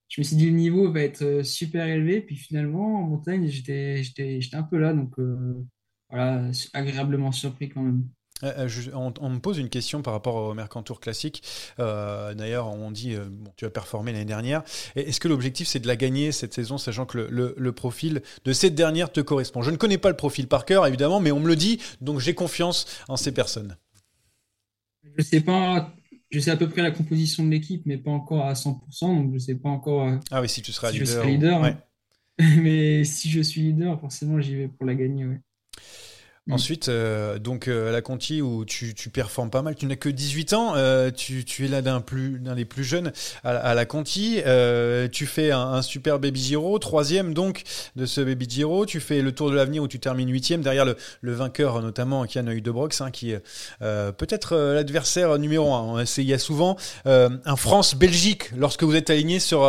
je 0.10 0.22
me 0.22 0.26
suis 0.26 0.36
dit 0.38 0.48
le 0.48 0.54
niveau 0.58 0.92
va 0.92 1.02
être 1.02 1.24
euh, 1.24 1.44
super 1.44 1.88
élevé. 1.88 2.22
Puis 2.22 2.36
finalement, 2.38 2.98
en 3.02 3.04
montagne, 3.10 3.48
j'étais, 3.50 4.04
j'étais, 4.04 4.42
j'étais 4.42 4.58
un 4.58 4.64
peu 4.64 4.78
là. 4.80 4.94
Donc, 4.94 5.20
euh, 5.20 5.66
voilà, 6.10 6.50
agréablement 6.74 7.32
surpris 7.32 7.70
quand 7.70 7.82
même. 7.84 8.10
Euh, 8.44 8.68
je- 8.68 8.92
on, 8.94 9.14
on 9.22 9.30
me 9.30 9.40
pose 9.40 9.58
une 9.60 9.70
question 9.70 10.02
par 10.02 10.14
rapport 10.14 10.36
au 10.36 10.54
Mercantour 10.54 11.00
classique. 11.00 11.42
Euh, 11.80 12.34
D'ailleurs, 12.34 12.68
on 12.68 12.92
dit, 12.92 13.16
euh, 13.16 13.26
bon, 13.30 13.52
tu 13.56 13.66
as 13.66 13.70
performé 13.70 14.12
l'année 14.12 14.26
dernière. 14.26 14.64
Est-ce 14.96 15.22
que 15.22 15.30
l'objectif, 15.30 15.68
c'est 15.70 15.80
de 15.80 15.88
la 15.88 15.96
gagner 15.96 16.32
cette 16.34 16.54
saison, 16.54 16.78
sachant 16.78 17.06
que 17.06 17.18
le, 17.18 17.28
le- 17.30 17.56
le 17.58 17.72
profil 17.72 18.22
de 18.44 18.52
cette 18.54 18.76
dernière 18.76 19.12
te 19.12 19.22
correspond? 19.22 19.62
Je 19.62 19.72
ne 19.72 19.78
connais 19.78 19.98
pas 19.98 20.10
le 20.10 20.18
profil 20.18 20.48
par 20.48 20.66
cœur, 20.66 20.86
évidemment, 20.86 21.22
mais 21.22 21.32
on 21.32 21.40
me 21.40 21.48
le 21.48 21.56
dit, 21.56 21.80
donc 22.02 22.20
j'ai 22.20 22.34
confiance 22.36 22.86
en 23.08 23.16
ces 23.16 23.32
personnes. 23.32 23.78
Je 25.18 25.24
sais 25.24 25.42
pas, 25.42 25.94
je 26.36 26.42
sais 26.42 26.52
à 26.52 26.58
peu 26.58 26.68
près 26.68 26.82
la 26.82 26.92
composition 26.92 27.46
de 27.46 27.50
l'équipe, 27.50 27.84
mais 27.86 27.98
pas 27.98 28.12
encore 28.12 28.46
à 28.46 28.54
100%. 28.56 29.16
Donc, 29.16 29.32
je 29.34 29.38
sais 29.38 29.56
pas 29.56 29.70
encore 29.70 30.08
euh, 30.10 30.18
Ah 30.32 30.42
oui, 30.42 30.50
si 30.50 30.62
tu 30.62 30.74
seras 30.74 30.92
si 30.92 30.98
je 30.98 31.04
leader. 31.26 31.60
ou- 31.62 31.64
ouais. 31.64 31.70
hein. 31.70 31.80
Mais 32.62 33.06
si 33.06 33.30
je 33.30 33.40
suis 33.40 33.62
leader, 33.62 33.98
forcément, 34.02 34.42
j'y 34.42 34.56
vais 34.58 34.68
pour 34.68 34.86
la 34.86 34.96
gagner. 34.96 35.26
Ouais. 35.26 35.40
Mm. 36.48 36.54
Ensuite, 36.54 36.90
euh, 36.90 37.40
donc 37.40 37.68
euh, 37.68 37.90
à 37.90 37.92
la 37.92 38.04
Conti 38.04 38.40
où 38.40 38.66
tu, 38.66 38.94
tu 38.94 39.10
performes 39.10 39.50
pas 39.50 39.64
mal, 39.64 39.74
tu 39.74 39.88
n'as 39.88 39.96
que 39.96 40.10
18 40.10 40.54
ans, 40.54 40.74
euh, 40.76 41.10
tu, 41.10 41.44
tu 41.44 41.66
es 41.66 41.68
là 41.68 41.82
d'un 41.82 42.02
plus 42.02 42.38
d'un 42.38 42.54
des 42.54 42.66
plus 42.66 42.84
jeunes 42.84 43.14
à, 43.44 43.50
à 43.50 43.74
la 43.74 43.86
Conti, 43.86 44.42
euh, 44.46 45.08
tu 45.08 45.26
fais 45.26 45.50
un, 45.50 45.60
un 45.60 45.82
super 45.82 46.20
Baby 46.20 46.40
Giro, 46.40 46.78
troisième 46.78 47.34
donc 47.34 47.64
de 47.96 48.06
ce 48.06 48.22
Baby 48.22 48.46
Giro, 48.48 48.86
tu 48.86 49.00
fais 49.00 49.24
le 49.24 49.32
Tour 49.32 49.50
de 49.50 49.56
l'Avenir 49.56 49.82
où 49.82 49.88
tu 49.88 50.00
termines 50.00 50.30
huitième 50.30 50.62
derrière 50.62 50.86
le, 50.86 50.98
le 51.22 51.34
vainqueur 51.34 51.82
notamment 51.82 52.28
Kian 52.28 52.46
Huydebrox, 52.46 53.02
hein, 53.02 53.10
qui 53.10 53.32
est 53.32 53.42
euh, 53.82 54.12
peut-être 54.12 54.54
euh, 54.54 54.76
l'adversaire 54.76 55.40
numéro 55.40 55.74
un. 55.74 56.04
Il 56.18 56.26
y 56.26 56.34
a 56.34 56.38
souvent 56.38 56.78
un 57.06 57.56
France-Belgique 57.56 58.52
lorsque 58.56 58.84
vous 58.84 58.96
êtes 58.96 59.10
alignés 59.10 59.40
sur 59.40 59.68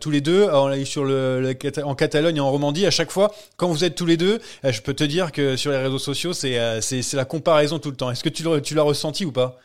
tous 0.00 0.10
les 0.10 0.22
deux 0.22 0.44
en, 0.48 0.84
sur 0.86 1.04
le, 1.04 1.42
le 1.42 1.84
en 1.84 1.94
Catalogne 1.94 2.36
et 2.36 2.40
en 2.40 2.50
Romandie 2.50 2.86
à 2.86 2.90
chaque 2.90 3.10
fois 3.10 3.34
quand 3.58 3.68
vous 3.68 3.84
êtes 3.84 3.94
tous 3.94 4.06
les 4.06 4.16
deux, 4.16 4.40
je 4.64 4.80
peux 4.80 4.94
te 4.94 5.04
dire 5.04 5.32
que 5.32 5.56
sur 5.56 5.70
les 5.70 5.76
réseaux 5.76 5.97
sociaux, 5.98 6.32
c'est 6.32 6.58
euh, 6.58 6.80
c'est 6.80 7.02
c'est 7.02 7.16
la 7.16 7.24
comparaison 7.24 7.78
tout 7.78 7.90
le 7.90 7.96
temps. 7.96 8.10
Est-ce 8.10 8.24
que 8.24 8.28
tu 8.28 8.42
le- 8.42 8.60
tu 8.62 8.74
l'as 8.74 8.82
ressenti 8.82 9.24
ou 9.24 9.32
pas? 9.32 9.58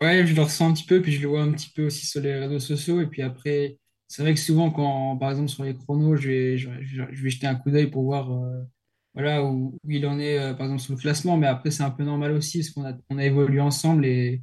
Ouais, 0.00 0.26
je 0.26 0.34
le 0.34 0.42
ressens 0.42 0.70
un 0.70 0.72
petit 0.72 0.84
peu, 0.84 1.00
puis 1.00 1.12
je 1.12 1.20
le 1.22 1.28
vois 1.28 1.42
un 1.42 1.52
petit 1.52 1.70
peu 1.70 1.86
aussi 1.86 2.06
sur 2.06 2.20
les 2.20 2.34
réseaux 2.34 2.58
sociaux. 2.58 3.00
Et 3.00 3.06
puis 3.06 3.22
après, 3.22 3.78
c'est 4.08 4.22
vrai 4.22 4.34
que 4.34 4.40
souvent, 4.40 4.70
quand, 4.72 5.16
par 5.16 5.30
exemple, 5.30 5.48
sur 5.48 5.62
les 5.62 5.76
chronos, 5.76 6.16
je 6.16 6.28
vais, 6.28 6.58
je, 6.58 6.68
vais 6.70 7.30
jeter 7.30 7.46
un 7.46 7.54
coup 7.54 7.70
d'œil 7.70 7.86
pour 7.88 8.02
voir 8.02 8.32
euh, 8.32 8.62
voilà, 9.14 9.44
où, 9.44 9.78
où 9.84 9.90
il 9.90 10.04
en 10.06 10.18
est, 10.18 10.38
euh, 10.38 10.54
par 10.54 10.66
exemple, 10.66 10.82
sur 10.82 10.94
le 10.94 10.98
classement. 11.00 11.36
Mais 11.36 11.46
après, 11.46 11.70
c'est 11.70 11.84
un 11.84 11.90
peu 11.92 12.02
normal 12.02 12.32
aussi, 12.32 12.58
parce 12.58 12.70
qu'on 12.70 12.84
a, 12.84 12.94
on 13.10 13.18
a 13.18 13.24
évolué 13.24 13.60
ensemble. 13.60 14.04
Et 14.04 14.42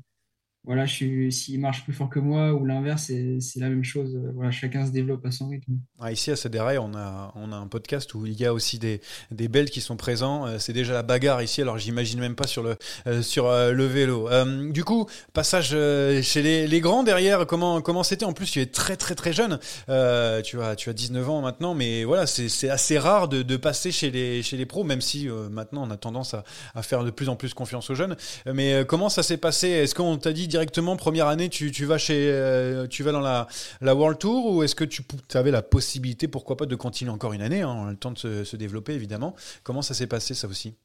voilà, 0.70 0.86
s'il 0.86 1.60
marche 1.60 1.84
plus 1.84 1.94
fort 1.94 2.12
que 2.12 2.20
moi 2.20 2.54
ou 2.54 2.64
l'inverse, 2.64 3.06
c'est, 3.08 3.60
la 3.60 3.70
même 3.70 3.84
chose. 3.84 4.16
Euh, 4.16 4.30
Voilà, 4.36 4.52
chacun 4.52 4.86
se 4.86 4.92
développe 4.92 5.26
à 5.26 5.32
son 5.32 5.48
rythme. 5.48 5.80
Ah, 6.00 6.12
Ici 6.12 6.30
à 6.30 6.36
Cédérail, 6.36 6.78
on 6.78 6.94
a, 6.94 7.34
on 7.34 7.52
a 7.52 7.56
un 7.56 7.66
podcast 7.66 8.14
où 8.14 8.28
il 8.28 8.40
y 8.40 8.46
a 8.46 8.54
aussi 8.54 8.78
des, 8.78 9.02
des 9.32 9.48
Belges 9.48 9.72
qui 9.72 9.82
sont 9.82 9.98
présents. 9.98 10.46
Euh, 10.46 10.60
C'est 10.60 10.72
déjà 10.74 10.94
la 10.94 11.02
bagarre 11.02 11.42
ici, 11.42 11.64
alors 11.64 11.80
j'imagine 11.80 12.20
même 12.20 12.36
pas 12.36 12.46
sur 12.46 12.62
le, 12.62 12.76
euh, 13.08 13.24
sur, 13.24 13.50
le 13.50 13.84
vélo. 13.88 14.30
Du 14.72 14.84
coup, 14.84 15.08
passage 15.34 15.70
chez 15.70 16.42
les, 16.44 16.68
les 16.68 16.82
grands 16.82 17.02
derrière, 17.02 17.48
comment 17.48 17.82
comment 17.82 18.04
c'était? 18.04 18.26
En 18.26 18.34
plus, 18.34 18.52
tu 18.52 18.62
es 18.62 18.68
très 18.68 18.96
très 18.96 19.16
très 19.16 19.34
jeune. 19.34 19.58
Tu, 19.88 20.62
as, 20.62 20.76
tu 20.78 20.90
as 20.92 20.94
19 20.94 21.30
ans 21.32 21.42
maintenant, 21.42 21.74
mais 21.74 22.04
voilà, 22.04 22.28
c'est 22.28 22.70
assez 22.70 23.00
rare 23.00 23.28
de, 23.28 23.42
de 23.42 23.58
passer 23.58 23.92
chez 23.92 24.12
les, 24.12 24.44
chez 24.44 24.56
les 24.56 24.68
pros, 24.68 24.84
même 24.84 25.02
si 25.02 25.28
maintenant 25.50 25.88
on 25.88 25.90
a 25.90 25.98
tendance 25.98 26.36
à, 26.36 26.44
à 26.76 26.84
faire 26.84 27.04
de 27.04 27.10
plus 27.10 27.28
en 27.28 27.36
plus 27.36 27.56
confiance 27.56 27.90
aux 27.90 27.96
jeunes. 27.96 28.16
Mais 28.46 28.84
comment 28.88 29.10
ça 29.10 29.24
s'est 29.24 29.38
passé? 29.38 29.70
Est-ce 29.70 29.96
qu'on 29.96 30.18
t'a 30.20 30.32
dit 30.32 30.48
directement, 30.60 30.96
première 30.98 31.28
année, 31.28 31.50
tu, 31.50 31.72
tu 31.72 31.86
vas, 31.86 31.98
chez, 31.98 32.30
euh, 32.32 32.88
tu 32.88 33.04
vas 33.04 33.12
dans 33.12 33.20
la, 33.22 33.48
la 33.82 33.96
World 33.96 34.20
Tour 34.20 34.46
ou 34.56 34.64
est-ce 34.64 34.76
que 34.76 34.84
tu 34.86 35.04
avais 35.34 35.52
la 35.52 35.62
possibilité, 35.62 36.28
pourquoi 36.28 36.58
pas, 36.58 36.66
de 36.66 36.76
continuer 36.76 37.12
encore 37.12 37.34
une 37.34 37.42
année 37.42 37.62
hein, 37.62 37.70
On 37.76 37.88
a 37.88 37.92
le 37.92 37.98
temps 37.98 38.12
de 38.12 38.18
se, 38.18 38.44
se 38.44 38.56
développer, 38.58 38.94
évidemment. 38.94 39.36
Comment 39.64 39.82
ça 39.82 39.94
s'est 39.94 40.08
passé, 40.08 40.34
ça 40.34 40.48
aussi? 40.48 40.76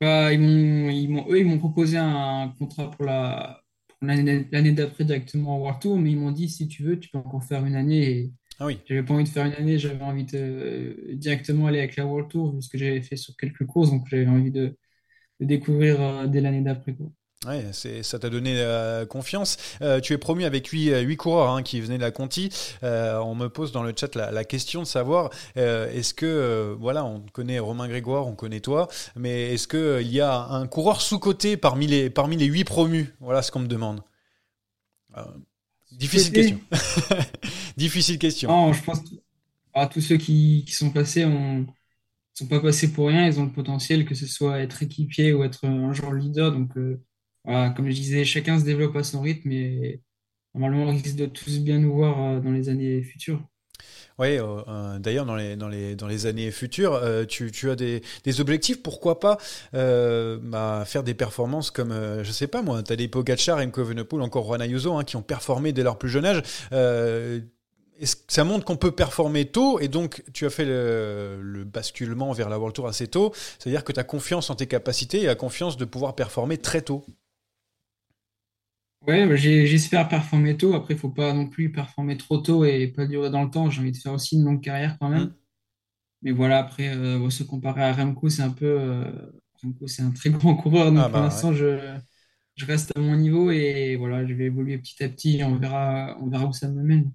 Bah, 0.00 0.32
ils 0.32 0.40
m'ont, 0.40 0.90
ils 0.90 1.08
m'ont, 1.08 1.26
eux, 1.30 1.38
ils 1.38 1.46
m'ont 1.46 1.58
proposé 1.58 1.96
un 1.98 2.52
contrat 2.58 2.90
pour 2.90 3.04
la, 3.04 3.62
pour 3.88 3.96
l'année, 4.06 4.46
l'année 4.52 4.72
d'après 4.72 5.04
directement 5.04 5.56
au 5.56 5.60
World 5.62 5.80
Tour, 5.80 5.98
mais 5.98 6.10
ils 6.10 6.16
m'ont 6.18 6.32
dit, 6.32 6.48
si 6.48 6.68
tu 6.68 6.82
veux, 6.82 6.98
tu 6.98 7.08
peux 7.10 7.18
encore 7.18 7.44
faire 7.44 7.64
une 7.64 7.76
année. 7.76 8.10
Et 8.10 8.32
Ah 8.58 8.66
oui. 8.66 8.80
j'avais 8.84 9.02
pas 9.04 9.14
envie 9.14 9.24
de 9.24 9.28
faire 9.28 9.46
une 9.46 9.52
année, 9.54 9.78
j'avais 9.78 10.02
envie 10.02 10.24
de 10.24 10.36
euh, 10.38 11.14
directement 11.14 11.66
aller 11.68 11.78
avec 11.78 11.96
la 11.96 12.06
World 12.06 12.28
Tour, 12.30 12.54
vu 12.54 12.62
ce 12.62 12.68
que 12.68 12.78
j'avais 12.78 13.02
fait 13.02 13.16
sur 13.16 13.36
quelques 13.36 13.66
courses, 13.66 13.90
donc 13.90 14.06
j'avais 14.08 14.26
envie 14.26 14.50
de, 14.50 14.76
de 15.40 15.46
découvrir 15.46 16.00
euh, 16.02 16.26
dès 16.28 16.40
l'année 16.42 16.62
d'après, 16.62 16.94
quoi. 16.96 17.08
Ouais, 17.44 17.62
ça 18.02 18.18
t'a 18.18 18.30
donné 18.30 18.54
euh, 18.56 19.04
confiance. 19.04 19.58
Euh, 19.82 20.00
tu 20.00 20.14
es 20.14 20.18
promu 20.18 20.44
avec 20.44 20.68
huit, 20.68 20.90
euh, 20.92 21.00
huit 21.02 21.16
coureurs 21.16 21.50
hein, 21.50 21.62
qui 21.62 21.78
venaient 21.80 21.98
de 21.98 22.02
la 22.02 22.10
Conti. 22.10 22.48
Euh, 22.82 23.18
on 23.18 23.34
me 23.34 23.48
pose 23.48 23.70
dans 23.70 23.82
le 23.82 23.92
chat 23.94 24.14
la, 24.14 24.30
la 24.30 24.44
question 24.44 24.80
de 24.80 24.86
savoir 24.86 25.28
euh, 25.58 25.90
est-ce 25.92 26.14
que, 26.14 26.24
euh, 26.24 26.74
voilà, 26.78 27.04
on 27.04 27.20
connaît 27.32 27.58
Romain 27.58 27.86
Grégoire, 27.86 28.26
on 28.26 28.34
connaît 28.34 28.60
toi, 28.60 28.88
mais 29.14 29.52
est-ce 29.52 29.68
qu'il 29.68 30.10
y 30.10 30.22
a 30.22 30.46
un 30.46 30.66
coureur 30.66 31.02
sous-coté 31.02 31.58
parmi 31.58 31.86
les, 31.86 32.08
parmi 32.08 32.36
les 32.38 32.46
huit 32.46 32.64
promus? 32.64 33.14
Voilà 33.20 33.42
ce 33.42 33.52
qu'on 33.52 33.60
me 33.60 33.66
demande. 33.68 34.00
Euh, 35.18 35.22
difficile 35.92 36.32
question. 36.32 36.60
difficile 37.76 38.18
question. 38.18 38.48
Non, 38.48 38.72
je 38.72 38.82
pense 38.82 39.00
que 39.00 39.14
ah, 39.74 39.86
tous 39.86 40.00
ceux 40.00 40.16
qui, 40.16 40.64
qui 40.66 40.72
sont 40.72 40.90
passés 40.90 41.24
ont, 41.24 41.66
sont 42.34 42.46
pas 42.46 42.60
passés 42.60 42.92
pour 42.92 43.08
rien, 43.08 43.26
ils 43.26 43.40
ont 43.40 43.44
le 43.44 43.52
potentiel, 43.52 44.04
que 44.06 44.14
ce 44.14 44.26
soit 44.26 44.60
être 44.60 44.82
équipier 44.82 45.32
ou 45.32 45.44
être 45.44 45.66
un 45.66 45.92
genre 45.92 46.12
leader. 46.14 46.52
Donc, 46.52 46.76
euh, 46.76 47.02
voilà, 47.44 47.70
comme 47.70 47.88
je 47.90 47.94
disais, 47.94 48.24
chacun 48.24 48.58
se 48.58 48.64
développe 48.64 48.96
à 48.96 49.02
son 49.02 49.20
rythme 49.20 49.52
et 49.52 50.00
normalement, 50.54 50.84
on 50.84 50.92
risque 50.92 51.16
de 51.16 51.26
tous 51.26 51.58
bien 51.60 51.78
nous 51.78 51.92
voir 51.92 52.20
euh, 52.20 52.40
dans 52.40 52.52
les 52.52 52.68
années 52.68 53.02
futures. 53.02 53.42
Oui, 54.18 54.38
euh, 54.38 54.62
euh, 54.68 54.98
d'ailleurs, 55.00 55.26
dans 55.26 55.34
les, 55.34 55.56
dans, 55.56 55.68
les, 55.68 55.96
dans 55.96 56.06
les 56.06 56.26
années 56.26 56.52
futures, 56.52 57.00
tu, 57.28 57.50
tu 57.50 57.70
as 57.70 57.76
des, 57.76 58.02
des 58.22 58.40
objectifs. 58.40 58.82
Pourquoi 58.82 59.18
pas 59.18 59.38
bah, 59.72 60.84
faire 60.86 61.02
des 61.02 61.14
performances 61.14 61.70
comme, 61.70 61.92
je 62.22 62.30
sais 62.30 62.46
pas 62.46 62.62
moi, 62.62 62.82
tu 62.82 62.92
as 62.92 62.96
des 62.96 63.08
Pogacar, 63.08 63.58
Remco 63.58 63.82
Evenepoel, 63.82 64.22
encore 64.22 64.46
Juan 64.46 64.62
Ayuso, 64.62 64.94
hein, 64.94 65.04
qui 65.04 65.16
ont 65.16 65.22
performé 65.22 65.72
dès 65.72 65.82
leur 65.82 65.98
plus 65.98 66.08
jeune 66.08 66.24
âge. 66.24 66.42
Ça 68.28 68.44
montre 68.44 68.64
qu'on 68.64 68.76
peut 68.76 68.92
performer 68.92 69.46
tôt 69.46 69.80
et 69.80 69.88
donc 69.88 70.22
tu 70.32 70.46
as 70.46 70.50
fait 70.50 70.64
le, 70.64 71.40
le 71.40 71.64
basculement 71.64 72.32
vers 72.32 72.48
la 72.48 72.58
World 72.58 72.74
Tour 72.74 72.86
assez 72.86 73.08
tôt. 73.08 73.32
C'est-à-dire 73.58 73.82
que 73.84 73.92
tu 73.92 74.00
as 74.00 74.04
confiance 74.04 74.50
en 74.50 74.54
tes 74.54 74.66
capacités 74.66 75.22
et 75.22 75.26
la 75.26 75.34
confiance 75.34 75.76
de 75.76 75.84
pouvoir 75.84 76.14
performer 76.14 76.58
très 76.58 76.82
tôt? 76.82 77.04
Ouais, 79.06 79.26
bah, 79.26 79.36
j'espère 79.36 80.08
performer 80.08 80.56
tôt. 80.56 80.74
Après, 80.74 80.94
il 80.94 81.00
faut 81.00 81.10
pas 81.10 81.32
non 81.34 81.46
plus 81.48 81.70
performer 81.70 82.16
trop 82.16 82.38
tôt 82.38 82.64
et 82.64 82.88
pas 82.88 83.06
durer 83.06 83.28
dans 83.30 83.42
le 83.44 83.50
temps. 83.50 83.68
J'ai 83.70 83.80
envie 83.82 83.92
de 83.92 83.96
faire 83.98 84.12
aussi 84.14 84.36
une 84.36 84.44
longue 84.44 84.62
carrière 84.62 84.96
quand 84.98 85.10
même. 85.10 85.28
Mm. 85.28 85.34
Mais 86.22 86.32
voilà, 86.32 86.58
après, 86.58 86.88
euh, 86.96 87.30
se 87.30 87.44
comparer 87.44 87.82
à 87.84 87.92
Remco, 87.94 88.28
c'est 88.30 88.42
un 88.42 88.50
peu. 88.50 88.66
euh, 88.66 89.32
Remco, 89.62 89.86
c'est 89.88 90.02
un 90.02 90.12
très 90.12 90.30
grand 90.32 90.56
coureur. 90.56 90.92
Donc 90.92 91.06
Ah 91.06 91.08
pour 91.10 91.20
bah, 91.20 91.22
l'instant, 91.22 91.52
je, 91.54 91.78
je 92.56 92.66
reste 92.66 92.96
à 92.96 93.00
mon 93.00 93.16
niveau 93.16 93.50
et 93.52 93.96
voilà, 93.96 94.26
je 94.26 94.34
vais 94.34 94.46
évoluer 94.46 94.78
petit 94.78 95.02
à 95.04 95.08
petit 95.10 95.38
et 95.38 95.44
on 95.44 95.56
verra, 95.58 96.16
on 96.20 96.28
verra 96.28 96.46
où 96.46 96.52
ça 96.54 96.68
me 96.68 96.82
mène. 96.82 97.12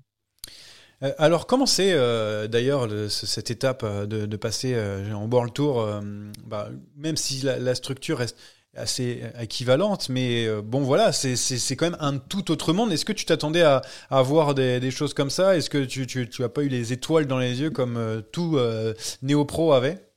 Euh, 1.04 1.14
Alors, 1.18 1.48
comment 1.48 1.66
c'est 1.66 1.94
euh, 1.94 2.48
d'ailleurs 2.48 2.88
le- 2.88 3.10
ce- 3.10 3.26
cette 3.26 3.52
étape 3.52 3.86
de, 3.86 4.26
de 4.26 4.38
passer 4.38 4.76
en 5.14 5.30
World 5.30 5.54
Tour, 5.54 5.82
euh, 5.82 6.02
bah, 6.46 6.70
même 6.98 7.16
si 7.18 7.42
la, 7.42 7.58
la 7.60 7.76
structure 7.76 8.18
reste 8.18 8.38
assez 8.80 9.24
équivalente, 9.40 10.10
mais 10.10 10.46
euh, 10.48 10.62
bon 10.62 10.82
voilà, 10.82 11.12
c'est 11.12 11.76
quand 11.76 11.90
même 11.90 11.98
un 12.00 12.18
tout 12.18 12.52
autre 12.52 12.74
monde. 12.74 12.92
Est-ce 12.92 13.06
que 13.06 13.14
tu 13.14 13.26
t'attendais 13.26 13.62
à, 13.62 13.82
voir 14.24 14.56
des, 14.56 14.92
choses 14.92 15.14
comme 15.14 15.30
ça? 15.30 15.56
Est-ce 15.58 15.70
que 15.70 15.86
tu, 15.86 16.08
tu, 16.08 16.44
as 16.44 16.50
pas 16.50 16.64
eu 16.64 16.70
les 16.70 16.94
étoiles 16.94 17.28
dans 17.28 17.40
les 17.40 17.62
yeux 17.62 17.70
comme 17.72 17.98
euh, 17.98 18.22
tout 18.22 18.58
euh, 18.58 18.94
néo-pro 19.22 19.74
avait? 19.74 20.10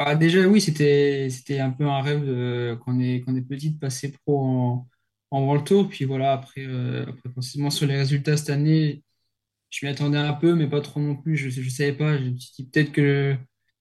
Ah, 0.00 0.14
déjà, 0.14 0.46
oui, 0.46 0.60
c'était, 0.60 1.28
c'était 1.30 1.58
un 1.58 1.70
peu 1.70 1.84
un 1.84 2.00
rêve 2.02 2.24
de- 2.24 2.78
quand 2.84 2.94
on 2.94 3.00
est, 3.00 3.20
quand 3.20 3.32
on 3.32 3.36
est 3.36 3.42
petit 3.42 3.72
de 3.72 3.78
passer 3.78 4.12
pro 4.12 4.38
en, 4.46 4.88
en 5.30 5.42
World 5.44 5.66
Tour. 5.66 5.88
Puis 5.88 6.04
voilà, 6.04 6.32
après, 6.32 6.64
euh, 6.66 7.04
après 7.08 7.30
forcément, 7.34 7.70
sur 7.70 7.86
les 7.86 7.96
résultats 7.96 8.36
cette 8.36 8.50
année, 8.50 9.02
je 9.70 9.86
m'y 9.86 9.92
attendais 9.92 10.18
un 10.18 10.34
peu, 10.34 10.54
mais 10.54 10.68
pas 10.68 10.80
trop 10.80 11.00
non 11.00 11.16
plus. 11.16 11.36
Je 11.36 11.60
ne 11.60 11.70
savais 11.70 11.92
pas. 11.94 12.18
Je 12.18 12.24
me 12.24 12.38
suis 12.38 12.64
peut-être 12.64 12.92
que 12.92 13.36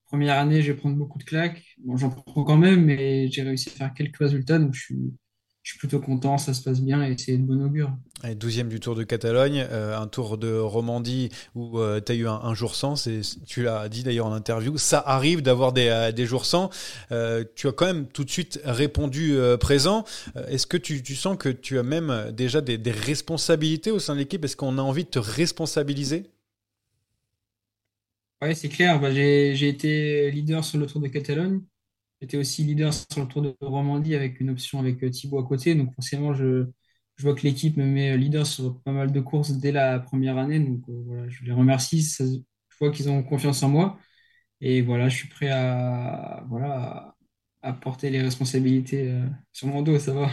première 0.08 0.38
année, 0.38 0.62
je 0.62 0.72
vais 0.72 0.78
prendre 0.78 0.96
beaucoup 0.96 1.20
de 1.20 1.24
claques. 1.24 1.64
Bon, 1.84 1.98
j'en 1.98 2.10
prends 2.10 2.44
quand 2.44 2.58
même, 2.58 2.86
mais 2.86 3.30
j'ai 3.30 3.44
réussi 3.44 3.70
à 3.70 3.72
faire 3.74 3.94
quelques 3.94 4.18
résultats. 4.18 4.58
Donc, 4.58 4.74
je 4.74 4.82
suis, 4.82 5.78
plutôt 5.80 6.00
content, 6.00 6.38
ça 6.38 6.54
se 6.54 6.64
passe 6.64 6.80
bien 6.80 7.04
et 7.04 7.18
c'est 7.18 7.38
de 7.38 7.44
bon 7.44 7.62
augure. 7.62 7.92
12e 8.24 8.70
du 8.70 8.80
Tour 8.80 8.96
de 8.96 9.04
Catalogne, 9.04 9.68
euh, 9.70 10.00
un 10.00 10.08
Tour 10.08 10.38
de 10.38 10.58
Romandie 10.58 11.30
où 11.56 11.78
euh, 11.78 12.00
tu 12.00 12.14
as 12.14 12.16
eu 12.16 12.26
un, 12.26 12.54
jour 12.54 12.74
sans, 12.74 12.96
tu 13.46 13.64
l'as 13.64 13.90
dit 13.90 14.04
d'ailleurs 14.04 14.28
en 14.28 14.32
interview, 14.32 14.78
ça 14.78 15.04
arrive 15.06 15.42
d'avoir 15.42 15.74
des, 15.74 15.90
euh, 15.90 16.14
des, 16.14 16.26
jours 16.26 16.46
sans. 16.46 16.70
tu 17.56 17.68
as 17.68 17.72
quand 17.74 17.86
même 17.86 18.08
tout 18.08 18.24
de 18.24 18.30
suite 18.30 18.62
répondu 18.64 19.36
présent. 19.60 20.06
Est-ce 20.48 20.68
que 20.68 20.78
tu, 20.78 21.04
tu, 21.04 21.16
sens 21.16 21.36
que 21.38 21.50
tu 21.50 21.78
as 21.78 21.84
même 21.84 22.32
déjà 22.32 22.62
des, 22.62 22.78
des 22.78 22.92
responsabilités 22.92 23.92
au 23.92 24.00
sein 24.00 24.14
de 24.14 24.20
l'équipe? 24.20 24.46
Est-ce 24.46 24.56
qu'on 24.56 24.78
a 24.78 24.82
envie 24.82 25.04
de 25.04 25.10
te 25.10 25.20
responsabiliser? 25.20 26.32
Oui, 28.42 28.56
c'est 28.56 28.70
clair. 28.70 29.00
Bah, 29.00 29.12
J'ai 29.14 29.68
été 29.68 30.30
leader 30.32 30.64
sur 30.64 30.78
le 30.78 30.86
Tour 30.86 31.02
de 31.02 31.08
Catalogne. 31.08 31.62
J'étais 32.22 32.38
aussi 32.38 32.64
leader 32.64 32.94
sur 32.94 33.22
le 33.22 33.28
Tour 33.28 33.42
de 33.44 33.56
Romandie 33.62 34.16
avec 34.16 34.40
une 34.42 34.52
option 34.52 34.80
avec 34.80 35.04
euh, 35.04 35.12
Thibaut 35.12 35.40
à 35.40 35.48
côté. 35.48 35.76
Donc 35.76 35.94
forcément, 35.96 36.34
je, 36.34 36.66
je 37.18 37.24
vois 37.24 37.36
que 37.36 37.44
l'équipe 37.44 37.78
me 37.78 37.86
met 37.86 38.18
leader 38.18 38.48
sur 38.48 38.82
pas 38.84 38.92
mal 38.94 39.12
de 39.14 39.22
courses 39.22 39.54
dès 39.54 39.72
la 39.74 40.00
première 40.00 40.38
année. 40.38 40.60
Donc 40.60 40.82
euh, 40.90 41.04
voilà, 41.08 41.30
je 41.30 41.44
les 41.46 41.54
remercie. 41.54 42.02
je 42.04 42.26
vois 42.80 42.92
qu'ils 42.92 43.10
ont 43.10 43.24
confiance 43.24 43.64
en 43.64 43.70
moi. 43.70 44.00
Et 44.62 44.82
voilà, 44.84 45.10
je 45.10 45.18
suis 45.18 45.30
prêt 45.30 45.50
à, 45.52 46.46
voilà, 46.50 47.17
à 47.62 47.74
porter 47.74 48.10
les 48.10 48.22
responsabilités 48.22 49.10
euh, 49.10 49.26
sur 49.52 49.68
mon 49.68 49.82
dos, 49.82 50.00
ça 50.00 50.14
va. 50.14 50.30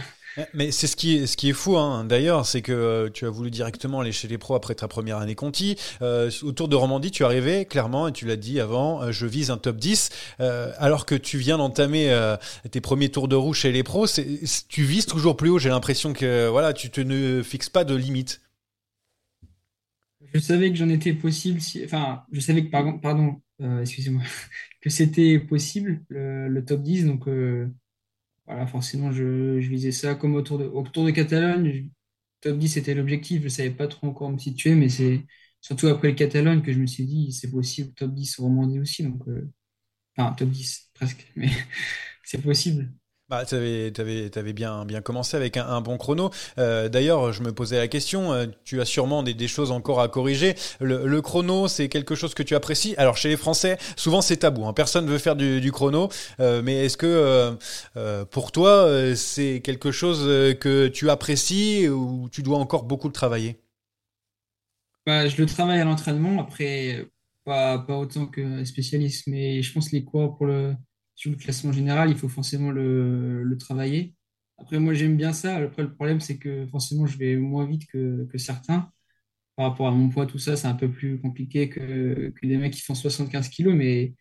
Mais 0.53 0.73
c'est 0.73 0.87
ce 0.87 0.97
qui 0.97 1.17
est, 1.17 1.27
ce 1.27 1.37
qui 1.37 1.51
est 1.51 1.53
fou, 1.53 1.77
hein. 1.77 2.05
d'ailleurs, 2.05 2.45
c'est 2.47 2.63
que 2.63 2.73
euh, 2.73 3.11
tu 3.11 3.25
as 3.27 3.31
voulu 3.31 3.51
directement 3.51 4.01
aller 4.01 4.13
chez 4.13 4.27
les 4.27 4.39
pros 4.39 4.55
après 4.55 4.75
ta 4.75 4.89
première 4.89 5.19
année 5.19 5.35
Conti. 5.35 5.77
Euh, 6.03 6.31
autour 6.43 6.69
de 6.69 6.77
Romandie, 6.77 7.11
tu 7.11 7.25
arrivais 7.25 7.65
clairement, 7.65 8.09
et 8.09 8.13
tu 8.13 8.27
l'as 8.27 8.37
dit 8.37 8.59
avant, 8.61 9.03
euh, 9.03 9.13
je 9.13 9.27
vise 9.27 9.51
un 9.51 9.59
top 9.59 9.77
10, 9.77 10.11
alors 10.79 11.07
que 11.07 11.15
tu 11.15 11.39
viens 11.39 11.59
d'entamer 11.59 12.15
tes 12.71 12.81
premiers 12.81 13.09
tours 13.09 13.29
de 13.29 13.37
roue 13.37 13.53
chez 13.53 13.73
les 13.73 13.83
pros, 13.83 14.07
tu 14.69 14.83
vises 14.83 15.07
toujours 15.07 15.37
plus 15.37 15.51
haut. 15.51 15.59
J'ai 15.59 15.69
l'impression 15.69 16.13
que 16.13 16.49
voilà, 16.49 16.73
tu 16.73 16.91
te 16.91 17.01
ne 17.01 17.43
fixes 17.43 17.69
pas 17.69 17.85
de 17.85 17.95
limite. 17.95 18.41
Je 20.33 20.41
savais 20.41 20.71
que 20.71 20.77
j'en 20.77 20.89
étais 20.89 21.13
possible, 21.13 21.61
enfin, 21.85 22.23
je 22.33 22.41
savais 22.41 22.65
que, 22.65 22.71
pardon, 22.71 22.99
pardon 22.99 23.41
excusez-moi, 23.61 24.23
que 24.81 24.91
c'était 24.91 25.39
possible, 25.39 26.05
le, 26.09 26.61
top 26.65 26.83
10, 26.83 27.07
donc 27.07 27.29
voilà, 28.47 28.67
forcément, 28.67 29.13
je, 29.13 29.59
visais 29.59 29.93
ça 29.93 30.15
comme 30.15 30.35
autour 30.35 30.59
de, 30.59 31.11
Catalogne. 31.11 31.91
top 32.41 32.59
10, 32.59 32.69
c'était 32.69 32.95
l'objectif. 32.95 33.41
Je 33.41 33.45
ne 33.45 33.49
savais 33.49 33.71
pas 33.71 33.89
trop 33.89 34.07
encore 34.09 34.31
me 34.31 34.39
situer, 34.39 34.75
mais 34.75 34.89
c'est 34.89 35.27
surtout 35.61 35.87
après 35.89 36.09
le 36.09 36.15
Catalogne 36.15 36.63
que 36.63 36.73
je 36.73 36.79
me 36.79 36.87
suis 36.87 37.07
dit, 37.07 37.33
c'est 37.33 37.51
possible, 37.51 37.93
top 37.95 38.13
10 38.15 38.39
au 38.39 38.45
Romandie 38.45 38.81
aussi. 38.81 39.03
Donc, 39.05 39.27
euh, 39.29 39.51
enfin, 40.17 40.35
top 40.35 40.51
10, 40.51 40.91
presque, 40.95 41.27
mais 41.37 41.49
c'est 42.25 42.43
possible. 42.43 42.93
Bah, 43.35 43.45
tu 43.45 43.57
avais, 43.57 44.53
bien, 44.53 44.87
commencé 45.03 45.37
avec 45.37 45.57
un, 45.57 45.81
bon 45.81 45.99
chrono. 45.99 46.31
Euh, 46.59 46.89
d'ailleurs, 46.89 47.33
je 47.33 47.43
me 47.43 47.53
posais 47.53 47.79
la 47.79 47.89
question, 47.89 48.33
euh, 48.33 48.47
tu 48.65 48.81
as 48.81 48.85
sûrement 48.85 49.25
des, 49.25 49.49
choses 49.49 49.73
encore 49.73 50.01
à 50.01 50.07
corriger. 50.07 50.55
Le, 50.81 51.21
chrono, 51.21 51.67
c'est 51.67 51.89
quelque 51.89 52.15
chose 52.15 52.33
que 52.35 52.45
tu 52.45 52.55
apprécies? 52.55 52.95
Alors, 52.97 53.17
chez 53.17 53.29
les 53.29 53.37
Français, 53.37 53.77
souvent 53.97 54.23
c'est 54.23 54.37
tabou. 54.37 54.67
Hein. 54.67 54.73
Personne 54.73 55.07
ne 55.07 55.11
veut 55.11 55.19
faire 55.19 55.35
du, 55.35 55.73
chrono. 55.73 56.11
Euh, 56.39 56.63
mais 56.63 56.85
est-ce 56.85 56.97
que 56.97 57.57
pour 58.31 58.53
toi, 58.53 58.89
c'est 59.17 59.61
quelque 59.65 59.91
chose 59.91 60.25
que 60.61 60.87
tu 60.87 61.11
apprécies 61.11 61.89
ou 61.89 62.29
tu 62.31 62.43
dois 62.43 62.59
encore 62.59 62.85
beaucoup 62.85 63.09
le 63.09 63.13
travailler? 63.13 63.59
Bah, 65.07 65.27
Je 65.27 65.37
le 65.37 65.47
travaille 65.47 65.81
à 65.81 65.85
l'entraînement. 65.85 66.41
Après, 66.41 67.09
pas, 67.45 67.85
autant 67.89 68.27
que 68.27 68.65
spécialiste. 68.65 69.27
Mais 69.27 69.61
je 69.63 69.73
pense 69.73 69.91
les 69.91 70.05
cours 70.05 70.37
pour 70.37 70.47
le 70.47 70.75
sur 71.15 71.31
le 71.31 71.37
classement 71.37 71.73
général, 71.73 72.11
il 72.11 72.17
faut 72.17 72.29
forcément 72.29 72.71
le, 72.71 73.57
travailler. 73.59 74.15
Après, 74.59 74.79
moi, 74.79 74.95
j'aime 74.95 75.17
bien 75.17 75.33
ça. 75.33 75.57
Après, 75.57 75.83
le 75.83 75.95
problème, 75.95 76.21
c'est 76.21 76.39
que 76.39 76.67
forcément, 76.67 77.07
je 77.07 77.19
vais 77.19 77.37
moins 77.37 77.67
vite 77.67 77.87
que, 77.87 78.29
certains. 78.37 78.91
Par 79.57 79.71
rapport 79.71 79.89
à 79.89 79.93
mon 79.93 80.09
poids, 80.11 80.27
tout 80.27 80.39
ça, 80.39 80.57
c'est 80.57 80.67
un 80.69 80.75
peu 80.75 80.91
plus 80.91 81.21
compliqué 81.21 81.69
que, 81.69 82.31
que 82.31 82.47
des 82.47 82.57
mecs 82.59 82.75
qui 82.75 82.81
font 82.83 82.95
75 82.95 83.49
kilos, 83.51 83.75
mais 83.75 84.15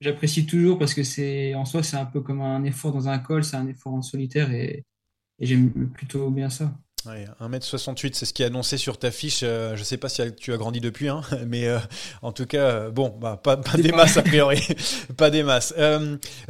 j'apprécie 0.00 0.46
toujours 0.46 0.78
parce 0.78 0.94
que 0.94 1.02
c'est 1.04 1.54
en 1.54 1.64
soi, 1.64 1.82
c'est 1.82 1.96
un 1.96 2.06
peu 2.06 2.22
comme 2.22 2.40
un 2.42 2.64
effort 2.64 2.92
dans 2.92 3.08
un 3.08 3.18
col, 3.18 3.44
c'est 3.44 3.56
un 3.56 3.68
effort 3.68 3.94
en 3.94 4.02
solitaire 4.02 4.52
et 4.52 4.84
j'aime 5.40 5.90
plutôt 5.92 6.30
bien 6.30 6.50
ça. 6.50 6.78
1m68, 7.40 8.14
c'est 8.14 8.26
ce 8.26 8.32
qui 8.32 8.42
est 8.42 8.46
annoncé 8.46 8.76
sur 8.78 8.98
ta 8.98 9.10
fiche. 9.10 9.40
Euh, 9.42 9.74
je 9.74 9.80
ne 9.80 9.84
sais 9.84 9.96
pas 9.96 10.08
si 10.08 10.22
tu 10.34 10.52
as 10.52 10.56
grandi 10.56 10.80
depuis, 10.80 11.08
hein, 11.08 11.20
mais 11.46 11.66
euh, 11.66 11.78
en 12.22 12.32
tout 12.32 12.46
cas, 12.46 12.58
euh, 12.58 12.90
bon, 12.90 13.14
bah, 13.20 13.40
pas, 13.42 13.56
des 13.76 13.92
masses 13.92 14.16
a 14.16 14.22
priori. 14.22 14.60
pas 15.16 15.30
des 15.30 15.42
masses. 15.42 15.74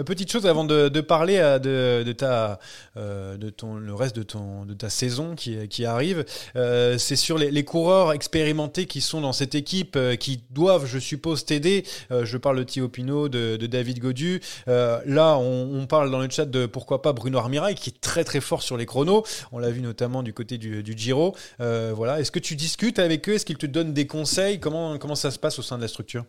petite 0.04 0.30
chose 0.30 0.46
avant 0.46 0.64
de, 0.64 0.88
parler 1.00 1.38
de, 1.62 2.12
ta, 2.12 2.58
de 2.96 3.50
ton, 3.50 3.76
le 3.76 3.94
reste 3.94 4.16
de, 4.16 4.22
ton, 4.22 4.64
de 4.64 4.74
ta 4.74 4.90
saison 4.90 5.34
qui, 5.34 5.68
qui 5.68 5.84
arrive, 5.84 6.24
c'est 6.54 7.16
sur 7.16 7.38
les, 7.38 7.64
coureurs 7.64 8.12
expérimentés 8.12 8.86
qui 8.86 9.00
sont 9.00 9.20
dans 9.20 9.32
cette 9.32 9.54
équipe, 9.54 9.98
qui 10.18 10.42
doivent, 10.50 10.86
je 10.86 10.98
suppose, 10.98 11.44
t'aider. 11.44 11.84
je 12.10 12.36
parle 12.36 12.58
de 12.58 12.62
Thio 12.62 12.88
Pinot, 12.88 13.28
de, 13.28 13.56
David 13.66 13.98
Godu. 13.98 14.40
là, 14.66 15.36
on, 15.38 15.80
on, 15.80 15.86
parle 15.86 16.10
dans 16.10 16.20
le 16.20 16.28
chat 16.30 16.46
de 16.46 16.66
pourquoi 16.66 17.02
pas 17.02 17.12
Bruno 17.12 17.38
Armirail, 17.38 17.74
qui 17.74 17.90
est 17.90 18.00
très 18.00 18.24
très 18.24 18.40
fort 18.40 18.62
sur 18.62 18.76
les 18.76 18.86
chronos. 18.86 19.24
On 19.52 19.58
l'a 19.58 19.70
vu 19.70 19.80
notamment 19.80 20.22
du 20.22 20.32
côté 20.32 20.45
du, 20.54 20.96
Giro. 20.96 21.36
Euh, 21.60 21.92
voilà. 21.94 22.20
Est-ce 22.20 22.30
que 22.30 22.38
tu 22.38 22.56
discutes 22.56 22.98
avec 22.98 23.28
eux? 23.28 23.34
Est-ce 23.34 23.44
qu'ils 23.44 23.58
te 23.58 23.66
donnent 23.66 23.92
des 23.92 24.06
conseils? 24.06 24.60
Comment, 24.60 24.98
comment 24.98 25.14
ça 25.14 25.30
se 25.30 25.38
passe 25.38 25.58
au 25.58 25.62
sein 25.62 25.76
de 25.76 25.82
la 25.82 25.88
structure? 25.88 26.24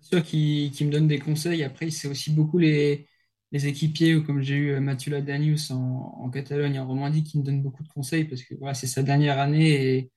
C'est 0.00 0.16
sûr 0.16 0.24
qu'ils 0.24 0.86
me 0.86 0.92
donnent 0.92 1.08
des 1.08 1.18
conseils. 1.18 1.62
Après, 1.64 1.90
c'est 1.90 2.08
aussi 2.08 2.30
beaucoup 2.30 2.58
les, 2.58 3.08
les 3.52 3.66
équipiers, 3.66 4.22
comme 4.22 4.40
j'ai 4.42 4.54
eu 4.54 4.80
Mathieu 4.80 5.10
Ladanius 5.12 5.70
en, 5.70 5.76
en, 5.76 6.30
Catalogne 6.30 6.74
et 6.74 6.78
en 6.78 6.86
Romandie, 6.86 7.24
qui 7.24 7.38
me 7.38 7.42
donnent 7.42 7.62
beaucoup 7.62 7.82
de 7.82 7.88
conseils 7.88 8.24
parce 8.24 8.42
que 8.42 8.54
voilà, 8.54 8.74
c'est 8.74 8.86
sa 8.86 9.02
dernière 9.02 9.38
année 9.38 9.96
et 9.96 10.10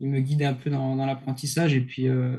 il 0.00 0.08
me 0.08 0.20
guide 0.20 0.42
un 0.42 0.54
peu 0.54 0.70
dans, 0.70 0.94
l'apprentissage. 1.06 1.74
Et 1.74 1.80
puis, 1.80 2.08
euh, 2.08 2.38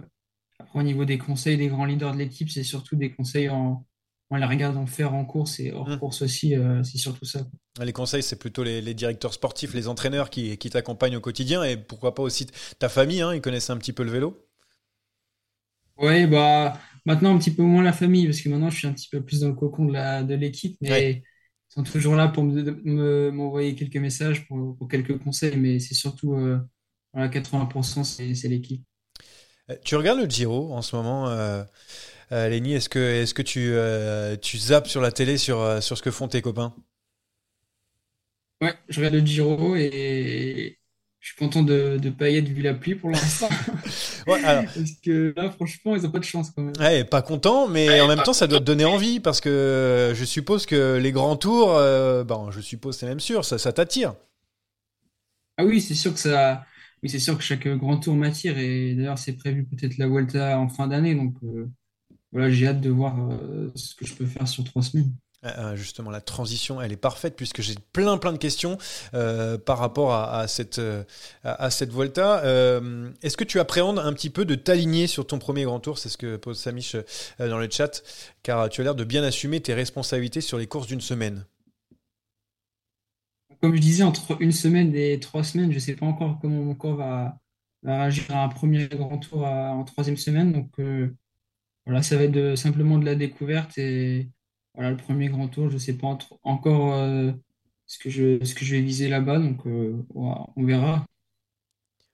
après, 0.60 0.80
au 0.80 0.84
niveau 0.84 1.06
des 1.06 1.18
conseils 1.18 1.58
des 1.58 1.68
grands 1.68 1.86
leaders 1.86 2.14
de 2.14 2.20
l'équipe, 2.20 2.50
c'est 2.50 2.64
surtout 2.64 2.96
des 2.96 3.12
conseils 3.12 3.50
en, 3.50 3.86
en 4.32 4.38
les 4.38 4.46
regardant 4.46 4.86
faire 4.86 5.14
en 5.14 5.26
course 5.26 5.60
et 5.60 5.72
hors 5.72 5.90
mmh. 5.90 6.00
course 6.00 6.22
aussi, 6.22 6.56
euh, 6.56 6.82
c'est 6.84 6.98
surtout 6.98 7.26
ça. 7.26 7.42
Les 7.84 7.92
conseils, 7.92 8.24
c'est 8.24 8.38
plutôt 8.38 8.64
les, 8.64 8.94
directeurs 8.94 9.34
sportifs, 9.34 9.74
les 9.74 9.90
entraîneurs 9.90 10.30
qui, 10.30 10.58
qui 10.58 10.70
t'accompagnent 10.70 11.18
au 11.18 11.22
quotidien 11.22 11.64
et 11.64 11.76
pourquoi 11.76 12.16
pas 12.16 12.24
aussi 12.24 12.48
ta 12.80 12.88
famille, 12.88 13.22
hein, 13.22 13.34
ils 13.36 13.42
connaissent 13.42 13.70
un 13.70 13.78
petit 13.78 13.92
peu 13.92 14.04
le 14.04 14.12
vélo 14.12 14.48
Oui, 15.98 16.26
bah, 16.28 16.80
maintenant 17.06 17.36
un 17.36 17.40
petit 17.40 17.52
peu 17.52 17.64
moins 17.64 17.84
la 17.84 17.92
famille 17.92 18.26
parce 18.26 18.40
que 18.40 18.48
maintenant 18.48 18.70
je 18.70 18.78
suis 18.78 18.88
un 18.88 18.94
petit 18.94 19.10
peu 19.10 19.22
plus 19.22 19.42
dans 19.42 19.50
le 19.50 19.54
cocon 19.54 19.86
de 19.86 20.34
l'équipe, 20.34 20.78
mais 20.80 21.12
ils 21.12 21.74
sont 21.74 21.84
toujours 21.84 22.16
là 22.16 22.30
pour 22.30 22.46
m'envoyer 22.46 23.76
quelques 23.76 23.98
messages, 23.98 24.48
pour, 24.48 24.78
quelques 24.90 25.18
conseils, 25.20 25.58
mais 25.58 25.80
c'est 25.80 25.94
surtout 25.94 26.36
euh, 26.36 26.58
80% 27.16 28.06
c'est 28.06 28.48
l'équipe. 28.48 28.84
Euh, 29.70 29.76
tu 29.84 29.96
regardes 29.96 30.20
le 30.20 30.30
Giro 30.30 30.74
en 30.74 30.82
ce 30.82 30.96
moment 30.96 31.30
euh, 31.30 31.64
euh, 32.32 32.48
Lénie, 32.48 32.74
est-ce 32.74 32.88
que, 32.90 33.00
est 33.00 33.34
que 33.34 33.42
tu, 33.42 33.72
euh, 33.74 34.38
tu 34.38 34.58
zappes 34.58 34.88
sur 34.88 35.02
la 35.02 35.12
télé 35.12 35.38
sur, 35.38 35.60
euh, 35.60 35.82
sur 35.82 35.98
ce 35.98 36.02
que 36.02 36.12
font 36.12 36.28
tes 36.28 36.42
copains? 36.42 36.74
Ouais, 38.62 38.74
je 38.90 39.00
regarde 39.00 39.16
le 39.16 39.26
Giro 39.26 39.76
et 39.76 40.78
je 41.20 41.28
suis 41.28 41.36
content 41.36 41.62
de 41.62 42.00
ne 42.02 42.10
pas 42.12 42.30
y 42.30 42.38
être 42.38 42.48
vu 42.48 42.62
la 42.62 42.74
pluie 42.74 42.96
pour 42.96 43.10
l'instant. 43.10 43.50
Parce 44.26 44.92
que 45.04 45.34
là, 45.36 45.52
franchement, 45.52 45.96
ils 45.96 46.04
n'ont 46.04 46.12
pas 46.12 46.20
de 46.20 46.24
chance 46.24 46.52
quand 46.52 46.62
même. 46.62 46.74
Ouais, 46.80 47.04
pas 47.04 47.22
content, 47.22 47.68
mais 47.68 48.00
en 48.00 48.08
même 48.08 48.22
temps, 48.22 48.34
ça 48.34 48.48
doit 48.48 48.60
te 48.60 48.66
donner 48.66 48.86
envie 48.86 49.20
parce 49.20 49.42
que 49.42 50.14
je 50.16 50.26
suppose 50.26 50.66
que 50.66 50.98
les 50.98 51.12
grands 51.12 51.36
tours, 51.36 51.74
bon, 52.26 52.52
je 52.52 52.62
suppose, 52.62 52.98
c'est 52.98 53.08
même 53.08 53.20
sûr, 53.20 53.44
ça, 53.44 53.58
ça 53.58 53.74
t'attire. 53.74 54.14
Ah 55.58 55.66
oui, 55.66 55.82
c'est 55.82 55.96
sûr 55.96 56.14
que 56.14 56.20
ça. 56.20 56.66
Oui, 57.04 57.10
c'est 57.10 57.20
sûr 57.20 57.36
que 57.36 57.44
chaque 57.44 57.68
grand 57.68 57.98
tour 57.98 58.16
m'attire 58.16 58.60
et 58.60 58.94
d'ailleurs, 58.94 59.18
c'est 59.18 59.34
prévu 59.34 59.66
peut-être 59.66 59.98
la 59.98 60.08
Vuelta 60.08 60.60
en 60.60 60.70
fin 60.70 60.88
d'année, 60.88 61.16
donc 61.16 61.34
voilà, 62.32 62.50
j'ai 62.50 62.68
hâte 62.68 62.82
de 62.82 62.90
voir 62.90 63.16
euh, 63.20 63.72
ce 63.76 63.94
que 63.96 64.06
je 64.06 64.14
peux 64.14 64.26
faire 64.26 64.48
sur 64.48 64.64
trois 64.64 64.82
semaines. 64.82 65.14
Ah, 65.44 65.54
ah, 65.58 65.76
justement, 65.76 66.12
la 66.12 66.22
transition, 66.22 66.82
elle 66.82 66.92
est 66.92 66.98
parfaite 66.98 67.36
puisque 67.36 67.62
j'ai 67.62 67.74
plein 67.94 68.18
plein 68.20 68.32
de 68.32 68.38
questions 68.38 68.78
euh, 69.16 69.58
par 69.58 69.80
rapport 69.80 70.14
à, 70.14 70.48
cette, 70.48 70.78
euh, 70.78 71.04
à, 71.44 71.72
cette 71.72 71.92
Volta. 71.92 72.44
Est-ce 73.22 73.38
que 73.38 73.44
tu 73.44 73.60
appréhendes 73.60 74.00
un 74.00 74.14
petit 74.14 74.30
peu 74.30 74.46
de 74.46 74.56
t'aligner 74.56 75.08
sur 75.08 75.26
ton 75.26 75.40
premier 75.40 75.64
grand 75.64 75.80
tour? 75.80 75.98
C'est 75.98 76.10
ce 76.10 76.18
que 76.18 76.38
pose 76.38 76.60
Samish 76.60 76.96
dans 77.40 77.58
le 77.58 77.68
chat, 77.70 78.04
car 78.44 78.70
tu 78.70 78.82
as 78.82 78.84
l'air 78.84 78.96
de 78.96 79.04
bien 79.04 79.24
assumer 79.24 79.60
tes 79.62 79.74
responsabilités 79.74 80.42
sur 80.42 80.60
les 80.60 80.68
courses 80.68 80.88
d'une 80.88 81.02
semaine. 81.02 81.44
Comme 83.62 83.76
je 83.76 83.82
disais, 83.82 84.04
entre 84.04 84.40
une 84.42 84.52
semaine 84.52 84.96
et 84.96 85.20
trois 85.20 85.44
semaines, 85.44 85.72
je 85.72 85.76
ne 85.76 85.82
sais 85.82 85.96
pas 85.96 86.06
encore 86.06 86.38
comment 86.40 86.64
mon 86.64 86.76
corps 86.76 86.96
va, 86.96 87.38
réagir 87.84 88.26
à 88.30 88.44
un 88.44 88.48
premier 88.48 88.88
grand 88.88 89.18
tour 89.18 89.44
en 89.44 89.84
troisième 89.86 90.18
semaine. 90.18 90.54
Donc, 90.54 90.70
voilà, 91.86 92.02
ça 92.04 92.18
va 92.18 92.24
être 92.24 92.32
de, 92.32 92.56
simplement 92.56 92.98
de 92.98 93.06
la 93.06 93.16
découverte 93.16 93.78
et 93.78 94.30
voilà, 94.76 94.92
le 94.92 94.98
premier 94.98 95.30
grand 95.30 95.48
tour, 95.48 95.70
je 95.70 95.76
ne 95.76 95.80
sais 95.80 95.94
pas 95.94 96.18
encore 96.44 96.94
euh, 96.94 97.32
ce, 97.88 98.00
que 98.00 98.10
je, 98.10 98.44
ce 98.44 98.56
que 98.56 98.64
je 98.64 98.76
vais 98.76 98.82
viser 98.82 99.10
là-bas, 99.10 99.40
donc 99.40 99.66
euh, 99.68 99.98
on 100.16 100.64
verra. 100.64 101.06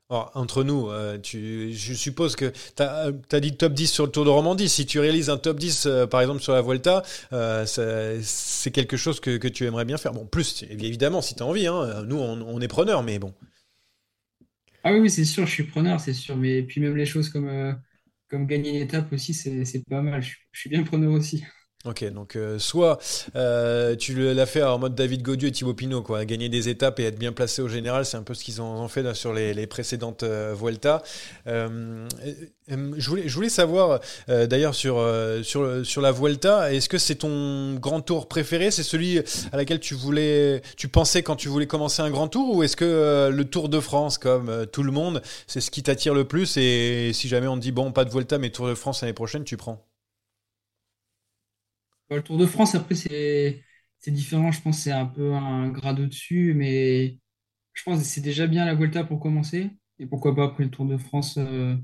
entre 0.10 0.64
nous, 0.64 0.90
euh, 0.90 1.20
tu, 1.20 1.72
je 1.72 1.94
suppose 1.94 2.36
que 2.36 2.52
tu 2.76 2.82
as, 2.82 3.12
as, 3.32 3.40
dit 3.40 3.56
top 3.56 3.74
10 3.74 3.88
sur 3.88 4.06
le 4.06 4.12
Tour 4.12 4.26
de 4.26 4.30
Romandie. 4.30 4.70
Si 4.70 4.88
tu 4.88 5.00
réalises 5.00 5.30
un 5.30 5.38
top 5.38 5.60
10, 5.60 5.86
euh, 5.86 6.08
par 6.08 6.22
exemple, 6.22 6.42
sur 6.42 6.54
la 6.54 6.62
Vuelta, 6.62 7.04
euh, 7.32 7.64
c'est 8.24 8.72
quelque 8.72 8.98
chose 8.98 9.20
que, 9.20 9.38
que, 9.38 9.48
tu 9.48 9.66
aimerais 9.66 9.86
bien 9.86 9.98
faire. 9.98 10.14
Bon, 10.14 10.26
plus, 10.26 10.64
évidemment, 10.70 11.22
si 11.22 11.36
tu 11.36 11.44
as 11.44 11.46
envie. 11.46 11.68
Hein, 11.68 12.04
nous, 12.08 12.18
on, 12.18 12.42
on, 12.42 12.60
est 12.60 12.68
preneurs, 12.68 13.04
mais 13.04 13.20
bon. 13.20 13.34
Ah 14.84 14.94
oui, 14.94 15.12
c'est 15.12 15.26
sûr, 15.26 15.46
je 15.46 15.52
suis 15.52 15.64
preneur, 15.64 16.00
c'est 16.00 16.14
sûr. 16.14 16.36
Mais 16.38 16.64
puis 16.64 16.82
même 16.82 16.96
les 16.96 17.06
choses 17.06 17.30
comme, 17.30 17.78
comme 18.30 18.48
gagner 18.48 18.70
une 18.72 18.76
étape 18.84 19.12
aussi, 19.14 19.34
c'est 19.34 19.84
pas 19.90 20.02
mal. 20.02 20.22
Je, 20.22 20.36
je 20.52 20.60
suis 20.60 20.70
bien 20.70 20.84
preneur 20.84 21.12
aussi. 21.14 21.46
Ok, 21.88 22.04
donc 22.12 22.36
euh, 22.36 22.60
soit 22.60 23.00
euh, 23.38 23.96
tu 23.96 24.14
l'as 24.14 24.46
fait 24.46 24.62
en 24.62 24.78
mode 24.78 24.94
David 24.94 25.22
Godieu 25.22 25.48
et 25.48 25.52
Thibaut 25.54 25.74
Pinot, 25.74 26.02
quoi, 26.02 26.26
gagner 26.26 26.50
des 26.50 26.68
étapes 26.68 27.00
et 27.00 27.06
être 27.06 27.18
bien 27.18 27.32
placé 27.32 27.62
au 27.62 27.70
général, 27.70 28.06
c'est 28.06 28.18
un 28.18 28.24
peu 28.24 28.34
ce 28.34 28.44
qu'ils 28.44 28.62
ont, 28.62 28.86
fait 28.90 29.14
sur 29.14 29.32
les, 29.32 29.68
précédentes 29.68 30.24
euh, 30.24 30.54
Vuelta. 30.54 31.02
je, 31.46 33.30
voulais, 33.32 33.48
savoir 33.48 34.02
d'ailleurs 34.28 34.76
sur, 34.76 35.00
la 35.00 36.12
Vuelta, 36.12 36.74
est-ce 36.74 36.90
que 36.90 36.98
c'est 36.98 37.16
ton 37.16 37.76
grand 37.76 38.02
tour 38.02 38.28
préféré? 38.28 38.70
C'est 38.70 38.84
celui 38.84 39.20
à 39.54 39.56
laquelle 39.56 39.80
tu 39.80 39.94
voulais, 39.94 40.62
tu 40.76 40.90
pensais 40.90 41.24
quand 41.24 41.38
tu 41.38 41.48
voulais 41.48 41.68
commencer 41.68 42.02
un 42.02 42.10
grand 42.10 42.28
tour? 42.28 42.54
Ou 42.54 42.64
est-ce 42.64 42.76
que 42.76 43.30
le 43.32 43.46
Tour 43.46 43.70
de 43.70 43.80
France, 43.80 44.18
comme 44.18 44.66
tout 44.74 44.84
le 44.84 44.92
monde, 44.92 45.22
c'est 45.48 45.62
ce 45.62 45.72
qui 45.72 45.84
t'attire 45.84 46.14
le 46.14 46.26
plus? 46.26 46.58
Et 46.58 47.12
si 47.14 47.30
jamais 47.30 47.48
on 47.48 47.56
te 47.56 47.62
dit 47.62 47.72
bon, 47.72 47.94
pas 47.94 48.04
de 48.04 48.10
Vuelta 48.10 48.38
mais 48.40 48.50
Tour 48.50 48.68
de 48.68 48.76
France 48.76 49.02
l'année 49.02 49.14
prochaine, 49.14 49.46
tu 49.46 49.56
prends? 49.56 49.88
Le 52.10 52.24
Tour 52.24 52.38
de 52.38 52.46
France, 52.46 52.76
après, 52.76 52.96
c'est 52.96 53.64
différent. 54.12 54.52
Je 54.52 54.62
pense 54.62 54.78
que 54.78 54.84
c'est 54.84 54.92
un 54.92 55.06
peu 55.06 55.34
un 55.34 55.70
grade 55.70 56.00
au-dessus, 56.00 56.54
mais 56.56 57.20
je 57.74 57.84
pense 57.84 58.00
que 58.00 58.06
c'est 58.06 58.22
déjà 58.22 58.48
bien 58.48 58.66
la 58.66 58.76
Vuelta 58.76 59.04
pour 59.04 59.20
commencer. 59.20 59.70
Et 60.00 60.06
pourquoi 60.06 60.36
pas 60.36 60.46
après 60.46 60.64
le 60.64 60.70
Tour 60.72 60.86
de 60.86 60.98
France 60.98 61.38
euh, 61.38 61.76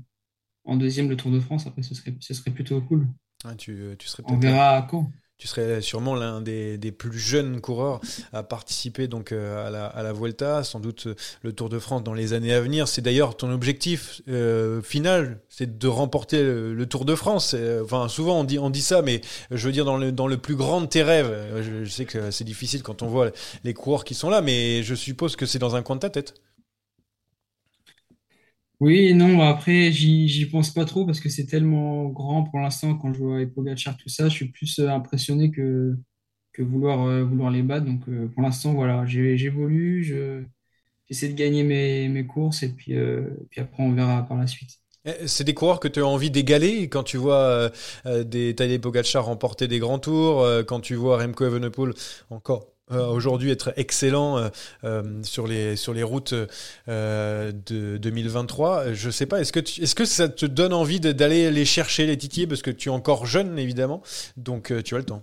en 0.64 0.76
deuxième, 0.76 1.08
le 1.10 1.16
Tour 1.16 1.30
de 1.30 1.40
France, 1.40 1.66
après, 1.66 1.82
ce 1.82 1.94
serait, 1.94 2.14
ce 2.20 2.34
serait 2.34 2.50
plutôt 2.50 2.80
cool. 2.80 3.08
tu, 3.58 3.78
tu 3.98 4.08
serais 4.08 4.22
On 4.26 4.38
verra 4.38 4.86
quand 4.90 5.10
tu 5.36 5.48
serais 5.48 5.80
sûrement 5.80 6.14
l'un 6.14 6.40
des, 6.40 6.78
plus 6.96 7.18
jeunes 7.18 7.60
coureurs 7.60 8.00
à 8.32 8.42
participer 8.42 9.08
donc 9.08 9.32
euh, 9.32 9.66
à 9.66 9.70
la, 9.70 9.86
à 9.86 10.12
Vuelta, 10.12 10.62
sans 10.62 10.80
doute 10.80 11.08
euh, 11.08 11.14
le 11.42 11.52
Tour 11.52 11.68
de 11.68 11.78
France 11.78 12.04
dans 12.04 12.14
les 12.14 12.32
années 12.32 12.54
à 12.54 12.60
venir. 12.60 12.86
C'est 12.86 13.02
d'ailleurs 13.02 13.36
ton 13.36 13.50
objectif 13.50 14.22
euh, 14.28 14.80
final, 14.80 15.40
c'est 15.48 15.78
de 15.78 15.88
remporter 15.88 16.42
le, 16.42 16.86
Tour 16.86 17.04
de 17.04 17.14
France. 17.14 17.56
Enfin, 17.82 18.08
souvent 18.08 18.40
on 18.40 18.70
dit, 18.70 18.82
ça, 18.82 19.02
mais 19.02 19.22
je 19.50 19.66
veux 19.66 19.72
dire 19.72 19.84
dans 19.84 19.96
le, 19.96 20.36
plus 20.36 20.54
grand 20.56 20.80
de 20.80 20.86
tes 20.86 21.02
rêves. 21.02 21.32
Je 21.62 21.88
sais 21.90 22.04
que 22.04 22.30
c'est 22.30 22.44
difficile 22.44 22.82
quand 22.82 23.02
on 23.02 23.06
voit 23.06 23.30
les 23.64 23.74
coureurs 23.74 24.04
qui 24.04 24.14
sont 24.14 24.30
là, 24.30 24.40
mais 24.40 24.82
je 24.82 24.94
suppose 24.94 25.36
que 25.36 25.46
c'est 25.46 25.58
dans 25.58 25.76
un 25.76 25.82
coin 25.82 25.96
de 25.96 26.00
ta 26.00 26.10
tête. 26.10 26.34
Oui, 28.84 29.14
non, 29.14 29.40
après, 29.40 29.92
j'y 29.92 30.44
pense 30.44 30.70
pas 30.70 30.84
trop 30.84 31.06
parce 31.06 31.18
que 31.18 31.30
c'est 31.30 31.46
tellement 31.46 32.04
grand 32.10 32.44
pour 32.44 32.60
l'instant 32.60 32.94
quand 32.96 33.14
je 33.14 33.18
vois 33.18 33.38
Pogacar, 33.46 33.96
tout 33.96 34.10
ça, 34.10 34.28
je 34.28 34.34
suis 34.34 34.48
plus 34.50 34.78
euh, 34.78 34.90
impressionné 34.90 35.50
que, 35.50 35.96
que 36.52 36.60
vouloir, 36.62 37.06
euh, 37.06 37.24
vouloir 37.24 37.50
les 37.50 37.62
battre. 37.62 37.86
Donc 37.86 38.02
euh, 38.10 38.28
pour 38.28 38.42
l'instant, 38.42 38.74
voilà, 38.74 39.06
j'évolue, 39.06 40.04
j'essaie 41.08 41.28
de 41.30 41.32
gagner 41.32 41.62
mes, 41.62 42.08
mes 42.10 42.26
courses 42.26 42.62
et 42.62 42.74
puis, 42.74 42.94
puis 43.48 43.62
après 43.62 43.82
on 43.82 43.92
verra 43.92 44.22
par 44.28 44.36
la 44.36 44.46
suite. 44.46 44.72
Eh, 45.06 45.26
c'est 45.28 45.44
des 45.44 45.54
coureurs 45.54 45.80
que 45.80 45.88
tu 45.88 46.00
as 46.00 46.06
envie 46.06 46.30
d'égaler 46.30 46.90
quand 46.90 47.04
tu 47.04 47.16
vois 47.16 47.70
des 48.04 48.54
Tadej 48.54 48.82
Pogacar 48.82 49.24
remporter 49.24 49.66
des 49.66 49.78
grands 49.78 49.98
tours, 49.98 50.46
quand 50.66 50.80
tu 50.80 50.94
vois 50.94 51.22
Remco 51.22 51.46
Evenepoel 51.46 51.94
encore 52.28 52.73
euh, 52.92 53.06
aujourd'hui 53.06 53.50
être 53.50 53.72
excellent 53.76 54.36
euh, 54.36 54.48
euh, 54.84 55.22
sur, 55.22 55.46
les, 55.46 55.74
sur 55.74 55.94
les 55.94 56.02
routes 56.02 56.34
de 56.86 57.96
2023. 57.96 58.92
Je 58.92 59.08
sais 59.08 59.24
pas, 59.24 59.40
est-ce 59.40 59.52
que, 59.52 59.60
est-ce 59.60 59.94
que 59.94 60.04
ça 60.04 60.28
te 60.28 60.44
donne 60.44 60.74
envie 60.74 61.00
d'aller 61.00 61.50
les 61.50 61.64
chercher, 61.64 62.06
les 62.06 62.18
titiller, 62.18 62.46
parce 62.46 62.60
que 62.60 62.70
tu 62.70 62.90
es 62.90 62.92
encore 62.92 63.24
jeune, 63.24 63.58
évidemment, 63.58 64.02
donc 64.36 64.72
tu 64.84 64.94
as 64.94 64.98
le 64.98 65.04
temps. 65.04 65.22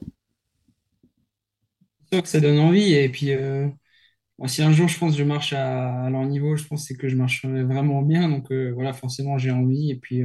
C'est 2.09 2.15
sûr 2.15 2.23
que 2.23 2.29
ça 2.29 2.39
donne 2.39 2.59
envie, 2.59 2.93
et 2.93 3.09
puis 3.09 3.29
si 4.47 4.63
un 4.63 4.71
jour 4.71 4.87
je 4.87 4.97
pense 4.97 5.11
que 5.11 5.19
je 5.19 5.23
marche 5.23 5.53
à, 5.53 6.09
leur 6.09 6.25
niveau, 6.25 6.57
je 6.57 6.65
pense 6.65 6.91
que 6.91 7.09
je 7.09 7.15
marche 7.15 7.45
vraiment 7.45 8.01
bien, 8.01 8.27
donc 8.27 8.51
voilà, 8.51 8.91
forcément 8.91 9.37
j'ai 9.37 9.51
envie, 9.51 9.91
et 9.91 9.95
puis 9.95 10.23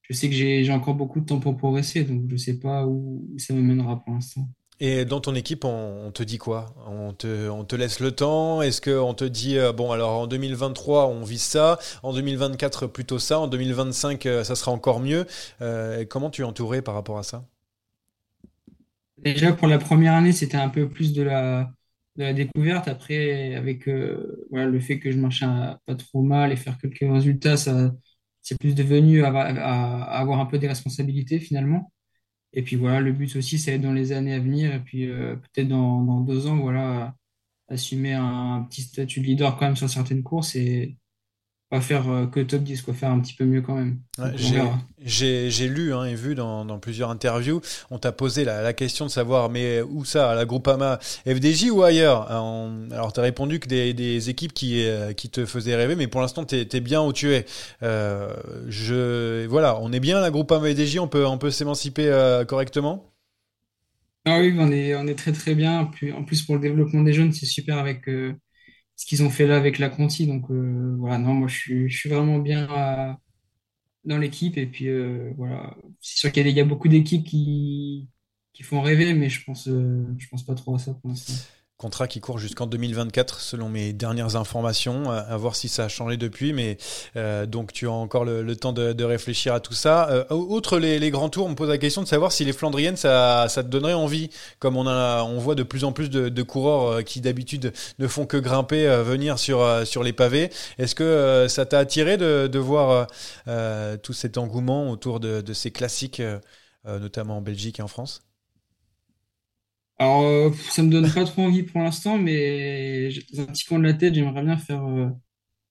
je 0.00 0.12
sais 0.14 0.28
que 0.28 0.34
j'ai 0.34 0.72
encore 0.72 0.94
beaucoup 0.94 1.20
de 1.20 1.26
temps 1.26 1.40
pour 1.40 1.58
progresser, 1.58 2.04
donc 2.04 2.22
je 2.30 2.36
sais 2.36 2.58
pas 2.58 2.86
où 2.86 3.28
ça 3.36 3.52
me 3.52 3.60
mènera 3.60 4.02
pour 4.02 4.14
l'instant. 4.14 4.48
Et 4.86 5.06
dans 5.06 5.18
ton 5.22 5.34
équipe, 5.34 5.64
on, 5.64 6.10
te 6.12 6.22
dit 6.22 6.36
quoi? 6.36 6.74
On 6.86 7.14
te, 7.14 7.48
on 7.48 7.64
te, 7.64 7.74
laisse 7.74 8.00
le 8.00 8.12
temps? 8.12 8.60
Est-ce 8.60 8.82
qu'on 8.82 9.14
te 9.14 9.24
dit, 9.24 9.56
euh, 9.56 9.72
bon, 9.72 9.92
alors 9.92 10.10
en 10.20 10.26
2023, 10.26 11.06
on 11.06 11.24
vise 11.24 11.40
ça, 11.40 11.78
en 12.02 12.12
2024, 12.12 12.86
plutôt 12.88 13.18
ça, 13.18 13.38
en 13.38 13.46
2025, 13.46 14.26
euh, 14.26 14.44
ça 14.44 14.54
sera 14.54 14.72
encore 14.72 15.00
mieux? 15.00 15.24
Euh, 15.62 16.04
Comment 16.04 16.28
tu 16.28 16.42
es 16.42 16.44
entouré 16.44 16.82
par 16.82 16.92
rapport 16.92 17.16
à 17.16 17.22
ça? 17.22 17.46
Déjà, 19.16 19.54
pour 19.54 19.68
la 19.68 19.78
première 19.78 20.12
année, 20.12 20.32
c'était 20.32 20.58
un 20.58 20.68
peu 20.68 20.86
plus 20.86 21.14
de 21.14 21.22
la, 21.22 21.72
découverte. 22.34 22.86
Après, 22.86 23.54
avec 23.54 23.86
le 23.86 24.80
fait 24.80 24.98
que 24.98 25.10
je 25.10 25.16
marchais 25.16 25.46
pas 25.86 25.94
trop 25.94 26.20
mal 26.20 26.52
et 26.52 26.56
faire 26.56 26.76
quelques 26.76 27.10
résultats, 27.10 27.56
ça, 27.56 27.90
c'est 28.42 28.60
plus 28.60 28.74
devenu 28.74 29.24
avoir 29.24 30.40
un 30.40 30.46
peu 30.46 30.58
des 30.58 30.68
responsabilités 30.68 31.40
finalement. 31.40 31.90
Et 32.54 32.62
puis 32.62 32.76
voilà, 32.76 33.00
le 33.00 33.12
but 33.12 33.34
aussi, 33.36 33.58
c'est 33.58 33.78
dans 33.78 33.92
les 33.92 34.12
années 34.12 34.34
à 34.34 34.38
venir, 34.38 34.72
et 34.72 34.80
puis 34.80 35.10
euh, 35.10 35.36
peut-être 35.36 35.68
dans, 35.68 36.02
dans, 36.02 36.20
deux 36.20 36.46
ans, 36.46 36.56
voilà, 36.56 37.16
assumer 37.68 38.14
un, 38.14 38.66
petit 38.70 38.82
statut 38.82 39.20
de 39.20 39.26
leader 39.26 39.56
quand 39.56 39.66
même 39.66 39.76
sur 39.76 39.90
certaines 39.90 40.22
courses 40.22 40.54
et, 40.56 40.96
pas 41.70 41.80
faire 41.80 42.08
euh, 42.08 42.26
que 42.26 42.40
top 42.40 42.62
10, 42.62 42.82
quoi, 42.82 42.94
faire 42.94 43.10
un 43.10 43.20
petit 43.20 43.34
peu 43.34 43.44
mieux 43.44 43.62
quand 43.62 43.74
même. 43.74 43.98
j'ai 45.00 45.68
lu 45.68 45.94
hein, 45.94 46.04
et 46.04 46.14
vu 46.14 46.34
dans, 46.34 46.64
dans, 46.64 46.78
plusieurs 46.78 47.10
interviews, 47.10 47.60
on 47.90 47.98
t'a 47.98 48.12
posé 48.12 48.44
la, 48.44 48.62
la, 48.62 48.72
question 48.72 49.06
de 49.06 49.10
savoir, 49.10 49.50
mais 49.50 49.80
où 49.82 50.04
ça, 50.04 50.30
à 50.30 50.34
la 50.34 50.44
Groupama 50.44 50.98
FDJ 51.26 51.70
ou 51.70 51.82
ailleurs? 51.82 52.30
Alors, 52.30 53.12
tu 53.12 53.20
as 53.20 53.22
répondu 53.22 53.60
que 53.60 53.68
des, 53.68 53.94
des 53.94 54.30
équipes 54.30 54.52
qui, 54.52 54.86
euh, 54.86 55.12
qui 55.12 55.30
te 55.30 55.46
faisaient 55.46 55.76
rêver, 55.76 55.96
mais 55.96 56.06
pour 56.06 56.20
l'instant, 56.20 56.44
tu 56.44 56.56
es, 56.56 56.80
bien 56.80 57.02
où 57.02 57.12
tu 57.12 57.32
es. 57.32 57.46
Euh, 57.82 58.34
je, 58.68 59.46
voilà, 59.46 59.78
on 59.80 59.92
est 59.92 60.00
bien 60.00 60.18
à 60.18 60.20
la 60.20 60.30
Groupama 60.30 60.68
FDJ, 60.68 60.98
on 60.98 61.08
peut, 61.08 61.26
on 61.26 61.38
peut 61.38 61.50
s'émanciper 61.50 62.04
correctement? 62.46 63.10
Ah 64.26 64.38
oui, 64.40 64.54
on 64.58 64.70
est, 64.70 64.94
on 64.94 65.06
est 65.06 65.14
très 65.14 65.32
très 65.32 65.54
bien. 65.54 65.90
En 66.14 66.24
plus, 66.24 66.42
pour 66.42 66.54
le 66.54 66.60
développement 66.60 67.02
des 67.02 67.12
jeunes, 67.12 67.32
c'est 67.32 67.46
super 67.46 67.78
avec 67.78 68.08
ce 68.96 69.06
qu'ils 69.06 69.22
ont 69.22 69.30
fait 69.30 69.46
là 69.46 69.56
avec 69.56 69.78
la 69.78 69.88
Conti. 69.90 70.26
Donc 70.26 70.50
euh, 70.50 70.96
voilà, 70.98 71.18
non, 71.18 71.34
moi 71.34 71.48
je 71.48 71.56
suis, 71.56 71.88
je 71.88 71.96
suis 71.96 72.10
vraiment 72.10 72.38
bien 72.38 72.68
dans 74.04 74.18
l'équipe. 74.18 74.56
Et 74.58 74.66
puis 74.66 74.88
euh, 74.88 75.32
voilà, 75.36 75.76
c'est 76.00 76.18
sûr 76.18 76.32
qu'il 76.32 76.48
y, 76.48 76.60
a 76.60 76.64
beaucoup 76.64 76.88
d'équipes 76.88 77.24
qui, 77.24 78.08
qui 78.52 78.62
font 78.62 78.80
rêver, 78.80 79.14
mais 79.14 79.28
je 79.28 79.44
pense, 79.44 79.68
euh, 79.68 80.06
je 80.18 80.28
pense 80.28 80.44
pas 80.44 80.54
trop 80.54 80.74
à 80.74 80.78
ça 80.78 80.94
pour 80.94 81.10
l'instant. 81.10 81.34
Contrat 81.76 82.06
qui 82.06 82.20
court 82.20 82.38
jusqu'en 82.38 82.68
2024 82.68 83.40
selon 83.40 83.68
mes 83.68 83.92
dernières 83.92 84.36
informations, 84.36 85.10
à, 85.10 85.36
voir 85.36 85.56
si 85.56 85.68
ça 85.68 85.86
a 85.86 85.88
changé 85.88 86.16
depuis, 86.16 86.52
mais 86.52 86.78
euh, 87.16 87.46
donc 87.46 87.72
tu 87.72 87.88
as 87.88 87.90
encore 87.90 88.24
le, 88.24 88.54
temps 88.54 88.72
de, 88.72 89.02
réfléchir 89.02 89.52
à 89.52 89.58
tout 89.58 89.74
ça. 89.74 90.08
Euh, 90.08 90.24
outre 90.30 90.78
les, 90.78 91.10
grands 91.10 91.28
tours, 91.28 91.46
on 91.46 91.48
me 91.48 91.56
pose 91.56 91.68
la 91.68 91.76
question 91.78 92.00
de 92.00 92.06
savoir 92.06 92.30
si 92.30 92.44
les 92.44 92.52
Flandriennes, 92.52 92.96
ça, 92.96 93.48
ça 93.48 93.64
te 93.64 93.68
donnerait 93.68 93.92
envie, 93.92 94.30
comme 94.60 94.76
on, 94.76 94.86
a, 94.86 95.24
on 95.24 95.38
voit 95.40 95.56
de 95.56 95.64
plus 95.64 95.82
en 95.82 95.90
plus 95.90 96.10
de, 96.10 96.42
coureurs 96.44 96.98
euh, 96.98 97.02
qui 97.02 97.20
d'habitude 97.20 97.72
ne 97.98 98.06
font 98.06 98.24
que 98.24 98.36
grimper, 98.36 98.86
venir 99.02 99.40
sur, 99.40 99.84
sur 99.84 100.04
les 100.04 100.12
pavés. 100.12 100.50
Est-ce 100.78 100.94
que 100.94 101.46
ça 101.48 101.66
t'a 101.66 101.80
attiré 101.80 102.16
de, 102.16 102.46
de 102.46 102.58
voir 102.60 103.08
tout 104.02 104.12
cet 104.12 104.38
engouement 104.38 104.90
autour 104.90 105.18
de, 105.18 105.40
de 105.40 105.52
ces 105.52 105.72
classiques, 105.72 106.22
notamment 106.84 107.38
en 107.38 107.42
Belgique 107.42 107.80
et 107.80 107.82
en 107.82 107.88
France? 107.88 108.22
Alors, 109.98 110.22
euh, 110.22 110.50
ça 110.70 110.82
me 110.82 110.90
donne 110.90 111.10
pas 111.10 111.24
trop 111.24 111.42
envie 111.42 111.62
pour 111.62 111.80
l'instant, 111.80 112.18
mais 112.18 113.10
dans 113.32 113.42
un 113.42 113.46
petit 113.46 113.64
coin 113.64 113.78
de 113.78 113.84
la 113.84 113.94
tête, 113.94 114.14
j'aimerais 114.14 114.42
bien 114.42 114.56
faire, 114.56 114.84
euh, 114.84 115.08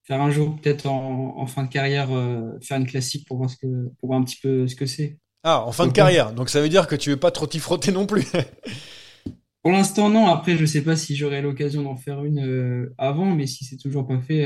faire 0.03 0.21
un 0.21 0.31
jour, 0.31 0.55
peut-être 0.61 0.85
en, 0.87 1.45
fin 1.45 1.63
de 1.63 1.69
carrière, 1.69 2.11
euh, 2.11 2.51
faire 2.61 2.77
une 2.77 2.87
classique 2.87 3.27
pour 3.27 3.37
voir, 3.37 3.49
ce 3.49 3.57
que, 3.57 3.67
pour 3.99 4.07
voir 4.07 4.19
un 4.19 4.23
petit 4.23 4.39
peu 4.41 4.67
ce 4.67 4.75
que 4.75 4.85
c'est. 4.85 5.19
Ah, 5.43 5.65
en 5.65 5.73
fin 5.73 5.87
de 5.87 5.91
carrière. 5.91 6.33
Donc 6.33 6.49
ça 6.49 6.61
veut 6.61 6.69
dire 6.69 6.87
que 6.87 6.95
tu 6.95 7.09
veux 7.09 7.17
pas 7.17 7.31
trop 7.31 7.47
t'y 7.47 7.59
frotter 7.59 7.91
non 7.91 8.05
plus. 8.05 8.25
Pour 9.61 9.71
l'instant, 9.71 10.09
non. 10.09 10.27
Après, 10.27 10.57
je 10.57 10.65
sais 10.65 10.83
pas 10.83 10.95
si 10.95 11.15
j'aurai 11.15 11.41
l'occasion 11.41 11.83
d'en 11.83 11.95
faire 11.95 12.23
une 12.23 12.93
avant, 12.97 13.33
mais 13.33 13.47
si 13.47 13.63
c'est 13.63 13.77
toujours 13.77 14.05
pas 14.05 14.19
fait, 14.19 14.45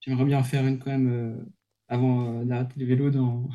j'aimerais 0.00 0.24
bien 0.24 0.38
en 0.38 0.44
faire 0.44 0.66
une 0.66 0.78
quand 0.80 0.90
même 0.90 1.46
avant 1.88 2.44
d'arrêter 2.44 2.74
le 2.78 2.86
vélo 2.86 3.10
dans, 3.10 3.48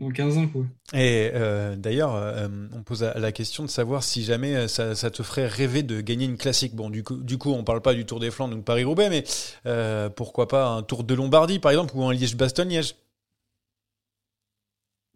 dans 0.00 0.10
15 0.10 0.38
ans. 0.38 0.48
Quoi. 0.48 0.66
Et 0.92 1.30
euh, 1.34 1.76
d'ailleurs, 1.76 2.14
euh, 2.16 2.48
on 2.72 2.82
pose 2.82 3.02
la 3.02 3.32
question 3.32 3.62
de 3.62 3.68
savoir 3.68 4.02
si 4.02 4.24
jamais 4.24 4.56
euh, 4.56 4.68
ça, 4.68 4.94
ça, 4.94 5.10
te 5.10 5.22
ferait 5.22 5.46
rêver 5.46 5.82
de 5.82 6.00
gagner 6.00 6.24
une 6.24 6.36
classique. 6.36 6.74
Bon, 6.74 6.90
du 6.90 7.04
coup, 7.04 7.16
du 7.16 7.38
coup 7.38 7.50
on 7.52 7.62
parle 7.62 7.80
pas 7.82 7.94
du 7.94 8.04
Tour 8.04 8.18
des 8.18 8.30
Flandres, 8.30 8.56
donc 8.56 8.64
Paris-Roubaix, 8.64 9.08
mais 9.10 10.10
pourquoi 10.16 10.48
pas 10.48 10.68
un 10.68 10.82
Tour 10.82 11.04
de 11.04 11.14
Lombardie, 11.14 11.58
par 11.60 11.70
exemple, 11.70 11.92
ou 11.94 12.04
un 12.04 12.12
Liège-Bastogne-Liège? 12.12 12.96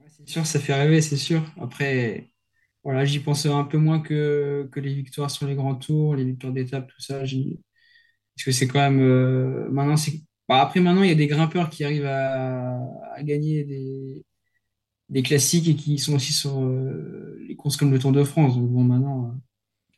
C'est 0.08 0.28
sûr, 0.28 0.46
ça 0.46 0.60
fait 0.60 0.74
rêver, 0.74 1.02
c'est 1.02 1.16
sûr. 1.16 1.42
Après, 1.60 2.30
voilà, 2.84 3.04
j'y 3.04 3.20
pense 3.20 3.46
un 3.46 3.64
peu 3.64 3.78
moins 3.78 4.00
que, 4.00 4.68
que 4.72 4.80
les 4.80 4.94
victoires 4.94 5.30
sur 5.30 5.46
les 5.46 5.54
grands 5.56 5.74
tours, 5.76 6.16
les 6.16 6.24
victoires 6.24 6.52
d'étape, 6.52 6.88
tout 6.88 7.00
ça. 7.00 7.20
Parce 7.20 8.44
que 8.44 8.52
c'est 8.52 8.66
quand 8.68 8.80
même. 8.80 9.00
maintenant, 9.70 9.96
c'est 9.96 10.12
Bah, 10.48 10.60
après, 10.60 10.80
maintenant, 10.80 11.02
il 11.02 11.08
y 11.08 11.12
a 11.12 11.14
des 11.14 11.26
grimpeurs 11.26 11.70
qui 11.70 11.84
arrivent 11.84 12.06
à, 12.06 12.78
à 13.14 13.22
gagner 13.22 13.64
des, 13.64 14.24
des 15.14 15.22
classiques 15.22 15.68
et 15.68 15.76
qui 15.76 15.98
sont 15.98 16.14
aussi 16.16 16.32
sur 16.32 16.60
euh, 16.60 17.38
les 17.48 17.54
courses 17.56 17.76
comme 17.76 17.92
le 17.92 18.00
Tour 18.00 18.12
de 18.12 18.24
France. 18.24 18.56
Donc, 18.56 18.68
bon, 18.68 18.82
maintenant, 18.82 19.32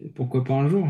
euh, 0.03 0.09
pourquoi 0.15 0.45
pas 0.45 0.55
un 0.55 0.69
jour? 0.69 0.89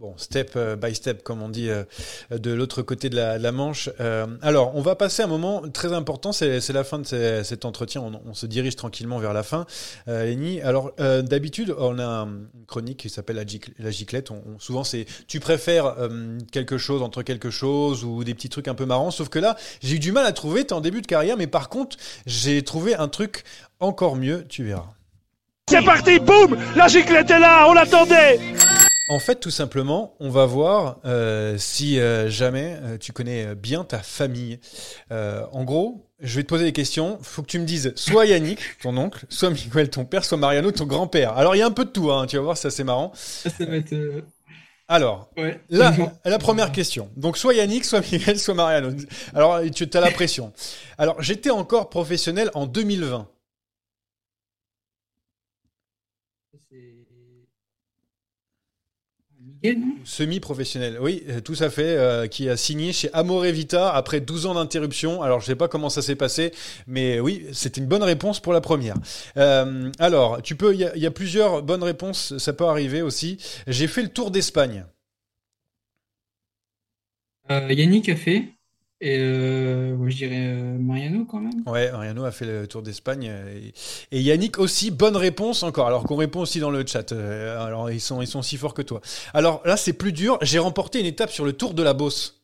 Bon, 0.00 0.14
step 0.16 0.52
euh, 0.56 0.76
by 0.76 0.94
step, 0.94 1.22
comme 1.22 1.42
on 1.42 1.50
dit 1.50 1.68
euh, 1.68 1.84
de 2.30 2.52
l'autre 2.52 2.80
côté 2.80 3.10
de 3.10 3.16
la, 3.16 3.52
Manche. 3.52 3.90
Euh, 4.00 4.26
alors, 4.40 4.74
on 4.74 4.80
va 4.80 4.94
passer 4.96 5.22
un 5.22 5.26
moment 5.26 5.60
très 5.74 5.92
important, 5.92 6.32
c'est 6.32 6.66
la 6.72 6.84
fin 6.84 7.00
de 7.00 7.42
cet 7.42 7.66
entretien, 7.66 8.00
on, 8.24 8.32
se 8.32 8.46
dirige 8.46 8.76
tranquillement 8.76 9.18
vers 9.18 9.34
la 9.34 9.42
fin. 9.42 9.66
Euh, 10.08 10.60
alors 10.64 10.92
d'habitude, 10.96 11.74
on 11.78 11.98
a 11.98 12.04
un- 12.06 12.28
une 12.28 12.66
chronique 12.66 12.96
qui 12.96 13.10
s'appelle 13.10 13.36
la, 13.36 13.44
gic- 13.44 13.74
la 13.78 13.90
giclette. 13.90 14.30
Souvent, 14.58 14.84
c'est 14.84 15.04
tu 15.28 15.38
préfères 15.38 15.94
quelque 16.50 16.78
chose 16.78 17.02
entre 17.02 17.22
quelque 17.22 17.50
chose 17.50 18.02
ou 18.02 18.24
des 18.24 18.32
petits 18.32 18.48
trucs 18.48 18.68
un 18.68 18.74
peu 18.74 18.86
marrants. 18.86 19.10
Sauf 19.10 19.28
que 19.28 19.38
là, 19.38 19.56
j'ai 19.82 19.96
eu 19.96 19.98
du 19.98 20.12
mal 20.12 20.24
à 20.24 20.32
trouver, 20.32 20.64
t'es 20.64 20.72
en 20.72 20.80
début 20.80 21.02
de 21.02 21.06
carrière, 21.06 21.36
mais 21.36 21.46
par 21.46 21.68
contre, 21.68 21.98
j'ai 22.24 22.62
trouvé 22.62 22.94
un 22.94 23.08
truc 23.08 23.44
encore 23.80 24.16
mieux, 24.16 24.46
tu 24.48 24.64
verras. 24.64 24.88
C'est 25.68 25.84
parti, 25.84 26.18
boum 26.20 26.56
La 26.74 26.88
giclette 26.88 27.30
est 27.30 27.38
là, 27.38 27.66
on 27.68 27.74
l'attendait 27.74 28.40
En 29.10 29.18
fait, 29.18 29.40
tout 29.40 29.50
simplement, 29.50 30.14
on 30.20 30.30
va 30.30 30.46
voir 30.46 31.00
euh, 31.04 31.58
si 31.58 31.98
euh, 31.98 32.30
jamais 32.30 32.78
euh, 32.80 32.96
tu 32.96 33.12
connais 33.12 33.56
bien 33.56 33.82
ta 33.82 33.98
famille. 33.98 34.60
En 35.10 35.64
gros, 35.64 36.06
je 36.20 36.36
vais 36.36 36.44
te 36.44 36.48
poser 36.48 36.62
des 36.62 36.72
questions. 36.72 37.18
faut 37.20 37.42
que 37.42 37.48
tu 37.48 37.58
me 37.58 37.64
dises 37.64 37.92
soit 37.96 38.26
Yannick, 38.26 38.60
ton 38.80 38.96
oncle, 38.96 39.26
soit 39.28 39.50
Miguel, 39.50 39.90
ton 39.90 40.04
père, 40.04 40.24
soit 40.24 40.38
Mariano, 40.38 40.70
ton 40.70 40.86
grand-père. 40.86 41.36
Alors, 41.36 41.56
il 41.56 41.58
y 41.58 41.62
a 41.62 41.66
un 41.66 41.72
peu 41.72 41.84
de 41.84 41.90
tout, 41.90 42.12
hein, 42.12 42.26
tu 42.26 42.36
vas 42.36 42.42
voir, 42.42 42.56
ça 42.56 42.70
c'est 42.70 42.84
marrant. 42.84 43.10
Ça, 43.14 43.50
ça 43.50 43.64
va 43.64 43.78
être. 43.78 43.94
Alors, 44.86 45.28
ouais. 45.36 45.60
la, 45.70 45.92
la 46.24 46.38
première 46.38 46.70
question. 46.70 47.10
Donc, 47.16 47.36
soit 47.36 47.54
Yannick, 47.54 47.84
soit 47.84 48.08
Miguel, 48.12 48.38
soit 48.38 48.54
Mariano. 48.54 48.90
Alors, 49.34 49.60
tu 49.74 49.88
as 49.92 50.00
la 50.00 50.12
pression. 50.12 50.52
Alors, 50.98 51.20
j'étais 51.20 51.50
encore 51.50 51.90
professionnel 51.90 52.52
en 52.54 52.66
2020. 52.66 53.28
C'est- 56.68 57.00
Miguel, 59.38 59.40
non? 59.40 59.49
Semi-professionnel, 60.04 60.98
oui, 61.00 61.22
euh, 61.28 61.40
tout 61.40 61.56
à 61.60 61.68
fait, 61.68 61.96
euh, 61.96 62.26
qui 62.26 62.48
a 62.48 62.56
signé 62.56 62.92
chez 62.92 63.12
Amore 63.12 63.42
Vita 63.42 63.90
après 63.94 64.20
12 64.20 64.46
ans 64.46 64.54
d'interruption. 64.54 65.22
Alors, 65.22 65.40
je 65.40 65.46
sais 65.46 65.56
pas 65.56 65.68
comment 65.68 65.90
ça 65.90 66.00
s'est 66.00 66.16
passé, 66.16 66.52
mais 66.86 67.20
oui, 67.20 67.46
c'était 67.52 67.80
une 67.82 67.86
bonne 67.86 68.02
réponse 68.02 68.40
pour 68.40 68.54
la 68.54 68.62
première. 68.62 68.96
Euh, 69.36 69.90
alors, 69.98 70.40
tu 70.42 70.56
peux, 70.56 70.72
il 70.74 70.80
y, 70.80 70.84
a- 70.84 70.96
il 70.96 71.02
y 71.02 71.06
a 71.06 71.10
plusieurs 71.10 71.62
bonnes 71.62 71.82
réponses, 71.84 72.36
ça 72.38 72.52
peut 72.54 72.64
arriver 72.64 73.02
aussi. 73.02 73.36
J'ai 73.66 73.86
fait 73.88 74.02
le 74.02 74.08
tour 74.08 74.30
d'Espagne. 74.30 74.86
Euh, 77.50 77.70
Yannick 77.72 78.08
a 78.08 78.16
fait? 78.16 78.54
Et 79.02 79.16
euh, 79.18 79.94
ouais, 79.96 80.10
je 80.10 80.16
dirais 80.16 80.46
euh, 80.48 80.78
Mariano 80.78 81.24
quand 81.24 81.40
même. 81.40 81.62
Ouais, 81.66 81.90
Mariano 81.90 82.24
a 82.24 82.32
fait 82.32 82.44
le 82.46 82.66
tour 82.66 82.82
d'Espagne. 82.82 83.28
euh, 83.30 83.58
Et, 84.10 84.18
et 84.18 84.20
Yannick 84.22 84.58
aussi, 84.58 84.90
bonne 84.90 85.16
réponse 85.16 85.62
encore, 85.62 85.86
alors 85.86 86.04
qu'on 86.04 86.16
répond 86.16 86.40
aussi 86.40 86.58
dans 86.60 86.70
le 86.70 86.84
chat. 86.86 87.12
Euh, 87.12 87.64
alors, 87.64 87.90
ils 87.90 88.00
sont, 88.00 88.20
ils 88.22 88.26
sont 88.26 88.40
aussi 88.40 88.56
forts 88.56 88.74
que 88.74 88.82
toi. 88.82 89.00
Alors 89.34 89.62
là, 89.64 89.76
c'est 89.76 89.92
plus 89.92 90.12
dur. 90.12 90.38
J'ai 90.42 90.58
remporté 90.58 91.00
une 91.00 91.06
étape 91.06 91.30
sur 91.30 91.44
le 91.44 91.52
tour 91.52 91.74
de 91.74 91.82
la 91.82 91.94
Beauce. 91.94 92.42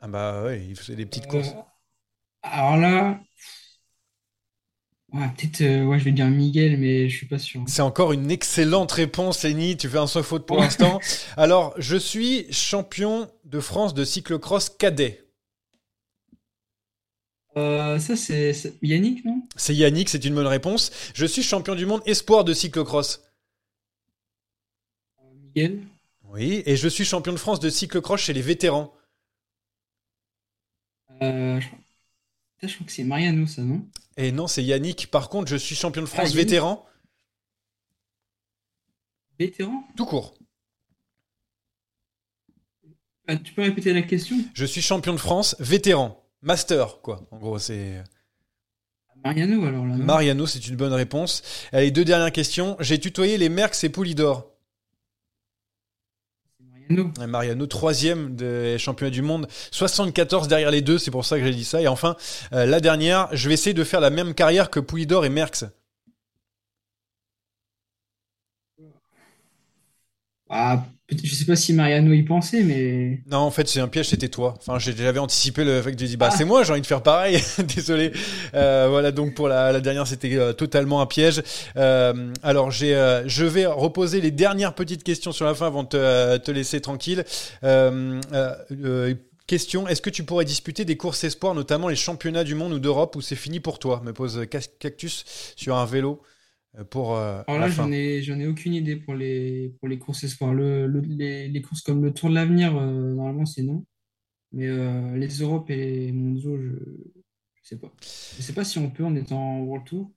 Ah 0.00 0.08
bah 0.08 0.42
ouais, 0.44 0.62
il 0.68 0.76
faisait 0.76 0.96
des 0.96 1.06
petites 1.06 1.26
courses. 1.26 1.54
Alors 2.42 2.76
là. 2.76 3.20
Ouais, 5.12 5.28
peut-être. 5.36 5.60
euh, 5.62 5.84
ouais, 5.84 5.98
je 6.00 6.04
vais 6.04 6.12
dire 6.12 6.26
Miguel, 6.28 6.76
mais 6.78 7.08
je 7.08 7.16
suis 7.16 7.26
pas 7.26 7.38
sûr. 7.38 7.62
C'est 7.66 7.82
encore 7.82 8.12
une 8.12 8.30
excellente 8.30 8.90
réponse, 8.92 9.44
Lenny. 9.44 9.76
Tu 9.76 9.88
fais 9.88 9.98
un 9.98 10.06
sans 10.06 10.22
faute 10.22 10.46
pour 10.46 10.56
l'instant. 10.58 10.98
Alors, 11.36 11.74
je 11.78 11.96
suis 11.96 12.52
champion 12.52 13.28
de 13.50 13.58
France 13.58 13.94
de 13.94 14.04
cyclocross 14.04 14.70
cadet. 14.70 15.26
Euh, 17.56 17.98
ça, 17.98 18.14
c'est 18.14 18.54
Yannick, 18.80 19.24
non? 19.24 19.42
C'est 19.56 19.74
Yannick, 19.74 20.08
c'est 20.08 20.24
une 20.24 20.36
bonne 20.36 20.46
réponse. 20.46 20.92
Je 21.14 21.26
suis 21.26 21.42
champion 21.42 21.74
du 21.74 21.84
monde 21.84 22.00
espoir 22.06 22.44
de 22.44 22.54
cyclocross. 22.54 23.22
Miguel? 25.42 25.82
Oui, 26.28 26.62
et 26.64 26.76
je 26.76 26.86
suis 26.86 27.04
champion 27.04 27.32
de 27.32 27.38
France 27.38 27.58
de 27.58 27.70
cyclocross 27.70 28.20
chez 28.20 28.32
les 28.32 28.40
vétérans. 28.42 28.94
Euh, 31.20 31.60
je... 31.60 31.66
Crois 32.68 32.86
que 32.86 32.92
c'est 32.92 33.02
Mariano, 33.04 33.48
ça, 33.48 33.62
non? 33.62 33.84
Et 34.16 34.30
non, 34.30 34.46
c'est 34.46 34.62
Yannick. 34.62 35.10
Par 35.10 35.28
contre, 35.28 35.50
je 35.50 35.56
suis 35.56 35.74
champion 35.74 36.02
de 36.02 36.06
France 36.06 36.30
Yannick. 36.30 36.36
vétéran, 36.36 36.86
Vétéran? 39.40 39.82
tout 39.96 40.06
court. 40.06 40.34
Ah, 43.26 43.36
tu 43.36 43.52
peux 43.52 43.62
répéter 43.62 43.92
la 43.92 44.02
question? 44.02 44.36
Je 44.54 44.64
suis 44.64 44.82
champion 44.82 45.12
de 45.12 45.18
France 45.18 45.56
vétéran, 45.60 46.22
master, 46.42 47.00
quoi. 47.00 47.26
En 47.30 47.38
gros, 47.38 47.58
c'est 47.58 48.02
Mariano, 49.24 49.64
alors 49.66 49.86
là? 49.86 49.96
Mariano, 49.96 50.46
c'est 50.46 50.66
une 50.66 50.76
bonne 50.76 50.92
réponse. 50.92 51.42
Allez, 51.72 51.90
deux 51.90 52.04
dernières 52.04 52.32
questions. 52.32 52.76
J'ai 52.80 52.98
tutoyé 52.98 53.36
les 53.36 53.48
Merckx 53.48 53.84
et 53.84 53.88
Poulidor. 53.88 54.50
Mariano. 56.60 57.12
Mariano, 57.28 57.66
troisième 57.66 58.34
des 58.34 58.78
championnats 58.78 59.10
du 59.10 59.22
monde, 59.22 59.46
74 59.70 60.48
derrière 60.48 60.70
les 60.70 60.82
deux, 60.82 60.98
c'est 60.98 61.10
pour 61.10 61.24
ça 61.24 61.38
que 61.38 61.44
j'ai 61.44 61.52
dit 61.52 61.64
ça. 61.64 61.80
Et 61.80 61.88
enfin, 61.88 62.16
euh, 62.52 62.66
la 62.66 62.80
dernière, 62.80 63.28
je 63.32 63.48
vais 63.48 63.54
essayer 63.54 63.74
de 63.74 63.84
faire 63.84 64.00
la 64.00 64.10
même 64.10 64.34
carrière 64.34 64.70
que 64.70 64.80
Poulidor 64.80 65.24
et 65.24 65.28
Merckx. 65.28 65.66
Ah, 70.48 70.84
je 71.22 71.34
sais 71.34 71.44
pas 71.44 71.56
si 71.56 71.72
Mariano 71.72 72.12
y 72.12 72.22
pensait, 72.22 72.62
mais. 72.62 73.20
Non, 73.30 73.38
en 73.38 73.50
fait, 73.50 73.68
c'est 73.68 73.80
un 73.80 73.88
piège, 73.88 74.08
c'était 74.08 74.28
toi. 74.28 74.54
Enfin, 74.58 74.78
j'avais 74.78 75.18
anticipé 75.18 75.64
le 75.64 75.80
fait 75.82 75.92
que 75.92 75.98
j'ai 75.98 76.06
dit, 76.06 76.16
bah, 76.16 76.28
Ah. 76.32 76.34
c'est 76.36 76.44
moi, 76.44 76.62
j'ai 76.64 76.72
envie 76.72 76.80
de 76.80 76.86
faire 76.86 77.02
pareil. 77.02 77.40
Désolé. 77.74 78.12
Euh, 78.54 78.86
voilà, 78.90 79.12
donc 79.12 79.34
pour 79.34 79.48
la, 79.48 79.72
la 79.72 79.80
dernière, 79.80 80.06
c'était 80.06 80.36
euh, 80.36 80.52
totalement 80.52 81.00
un 81.00 81.06
piège. 81.06 81.42
Euh, 81.76 82.32
alors, 82.42 82.70
j'ai, 82.70 82.94
euh, 82.94 83.26
je 83.28 83.44
vais 83.44 83.66
reposer 83.66 84.20
les 84.20 84.30
dernières 84.30 84.74
petites 84.74 85.02
questions 85.04 85.32
sur 85.32 85.44
la 85.46 85.54
fin 85.54 85.66
avant 85.66 85.82
de 85.82 85.88
te, 85.88 85.96
euh, 85.96 86.38
te 86.38 86.50
laisser 86.50 86.80
tranquille. 86.80 87.24
Euh, 87.64 88.20
euh, 88.32 88.54
euh, 88.84 89.14
Question, 89.46 89.88
est-ce 89.88 90.00
que 90.00 90.10
tu 90.10 90.22
pourrais 90.22 90.44
disputer 90.44 90.84
des 90.84 90.96
courses 90.96 91.24
espoirs, 91.24 91.56
notamment 91.56 91.88
les 91.88 91.96
championnats 91.96 92.44
du 92.44 92.54
monde 92.54 92.72
ou 92.72 92.78
d'Europe, 92.78 93.16
ou 93.16 93.20
c'est 93.20 93.34
fini 93.34 93.58
pour 93.58 93.80
toi? 93.80 94.00
Me 94.04 94.12
pose 94.12 94.46
Cactus 94.78 95.24
sur 95.56 95.74
un 95.76 95.86
vélo 95.86 96.22
pour 96.90 97.16
euh, 97.16 97.42
Alors 97.46 97.60
là, 97.60 97.68
j'en 97.70 97.90
ai, 97.92 98.22
j'en 98.22 98.38
ai 98.38 98.46
aucune 98.46 98.74
idée 98.74 98.96
pour 98.96 99.14
les, 99.14 99.74
pour 99.80 99.88
les 99.88 99.98
courses 99.98 100.22
espoirs. 100.24 100.54
Le, 100.54 100.86
le- 100.86 101.00
les, 101.00 101.48
les 101.48 101.62
courses 101.62 101.82
comme 101.82 102.02
le 102.04 102.12
Tour 102.14 102.30
de 102.30 102.34
l'Avenir, 102.34 102.76
euh, 102.76 103.14
normalement, 103.14 103.46
c'est 103.46 103.62
non. 103.62 103.84
Mais 104.52 104.68
euh, 104.68 105.16
les 105.16 105.28
Europes 105.42 105.70
et 105.70 105.76
les 105.76 106.12
mondiaux, 106.12 106.58
je, 106.58 106.70
je 107.62 107.68
sais 107.68 107.78
pas. 107.78 107.92
Je 108.00 108.42
sais 108.42 108.54
pas 108.54 108.64
si 108.64 108.78
on 108.78 108.90
peut 108.90 109.04
en 109.04 109.14
étant 109.16 109.60
World 109.60 109.86
Tour. 109.86 110.12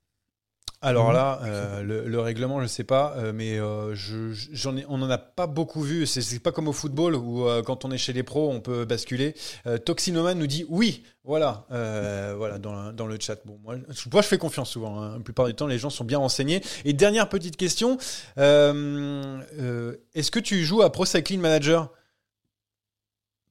Alors 0.86 1.08
Mhm. 1.08 1.14
là, 1.14 1.40
euh, 1.44 1.82
le, 1.82 2.08
le 2.10 2.20
règlement, 2.20 2.62
je 2.62 2.68
sais 2.68 2.84
pas, 2.84 3.14
euh, 3.18 3.32
mais 3.34 3.58
euh, 3.58 3.96
je, 3.96 4.34
j'en 4.52 4.76
ai, 4.76 4.86
on 4.90 4.98
n'en 4.98 5.10
a 5.10 5.18
pas 5.18 5.48
beaucoup 5.48 5.82
vu. 5.82 6.06
C'est, 6.06 6.22
c'est 6.22 6.40
pas 6.40 6.52
comme 6.52 6.68
au 6.68 6.74
football 6.74 7.16
où 7.16 7.48
quand 7.66 7.86
on 7.86 7.92
est 7.92 7.98
chez 7.98 8.12
les 8.12 8.24
pros, 8.24 8.52
on 8.52 8.60
peut 8.60 8.84
basculer. 8.84 9.34
Toxinoman 9.86 10.38
nous 10.38 10.46
dit 10.48 10.66
oui, 10.68 11.04
voilà, 11.24 11.66
voilà 12.38 12.60
dans, 12.60 13.08
le 13.08 13.18
chat. 13.20 13.38
Bon, 13.46 13.58
moi, 13.64 13.76
je- 13.90 14.10
moi, 14.12 14.22
je 14.22 14.28
fais 14.28 14.38
confiance 14.38 14.70
souvent. 14.70 15.02
hein. 15.02 15.14
La 15.18 15.24
plupart 15.24 15.46
du 15.48 15.56
temps, 15.56 15.68
les 15.68 15.78
gens 15.80 15.90
sont 15.90 16.04
bien 16.04 16.18
renseignés. 16.18 16.62
Et 16.84 16.92
dernière 16.94 17.30
petite 17.30 17.56
question, 17.56 17.98
est-ce 18.38 20.32
que 20.32 20.40
tu 20.40 20.64
joues 20.66 20.82
à 20.82 20.92
Pro 20.92 21.06
Cycling 21.06 21.40
Manager? 21.40 21.90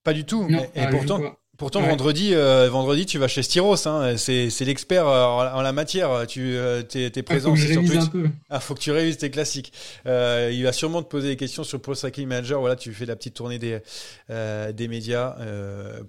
Pas 0.04 0.12
du 0.12 0.24
tout. 0.24 0.46
Non, 0.48 0.66
et 0.74 0.86
pourtant. 0.88 1.20
Pourtant, 1.58 1.80
Ouais. 1.82 1.88
vendredi, 1.90 2.34
euh, 2.34 2.68
vendredi, 2.70 3.04
tu 3.06 3.18
vas 3.18 3.28
chez 3.28 3.42
Styros. 3.42 3.86
Hein, 3.86 4.16
c'est, 4.16 4.48
l'expert 4.64 5.06
euh, 5.06 5.24
en, 5.24 5.42
la- 5.44 5.56
en 5.56 5.60
la 5.62 5.72
matière. 5.72 6.26
Tu 6.26 6.40
euh, 6.56 6.82
t'es, 6.82 7.10
t'es 7.10 7.20
Ah, 7.20 7.22
présent 7.24 7.50
faut 7.50 7.54
que 7.54 7.60
je 7.60 7.72
sur 7.72 7.82
Twitch. 7.84 7.96
un 8.02 8.06
peu. 8.06 8.28
Ah, 8.48 8.58
faut 8.58 8.74
que 8.74 8.80
tu 8.80 8.90
révises 8.90 9.18
tes 9.18 9.30
classiques. 9.30 9.72
Euh, 10.06 10.50
il 10.52 10.64
va 10.64 10.72
sûrement 10.72 11.02
te 11.02 11.08
poser 11.08 11.28
des 11.28 11.36
questions 11.36 11.62
sur 11.62 11.80
Pro 11.80 11.94
Cycling 11.94 12.26
Manager. 12.26 12.58
Voilà, 12.58 12.74
tu 12.74 12.92
fais 12.94 13.04
la 13.06 13.16
petite 13.16 13.34
tournée 13.34 13.58
des, 13.58 13.80
des 14.28 14.88
médias 14.88 15.36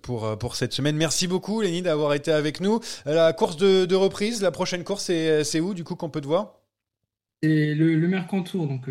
pour, 0.02 0.38
pour 0.40 0.56
cette 0.56 0.72
semaine. 0.74 0.96
Merci 0.96 1.28
beaucoup, 1.28 1.62
Léni, 1.62 1.82
d'avoir 1.82 2.14
été 2.14 2.32
avec 2.32 2.62
nous. 2.62 2.80
La 3.06 3.34
course 3.34 3.58
de, 3.58 3.86
de 3.86 3.96
reprise, 3.96 4.42
la 4.42 4.52
prochaine 4.52 4.84
course, 4.86 5.04
c'est, 5.04 5.60
où, 5.60 5.74
du 5.74 5.84
coup, 5.84 5.96
qu'on 5.96 6.10
peut 6.10 6.22
te 6.22 6.28
voir? 6.28 6.54
C'est 7.44 7.76
le, 7.76 7.96
le 7.96 8.08
Mercantour, 8.08 8.66
donc 8.68 8.86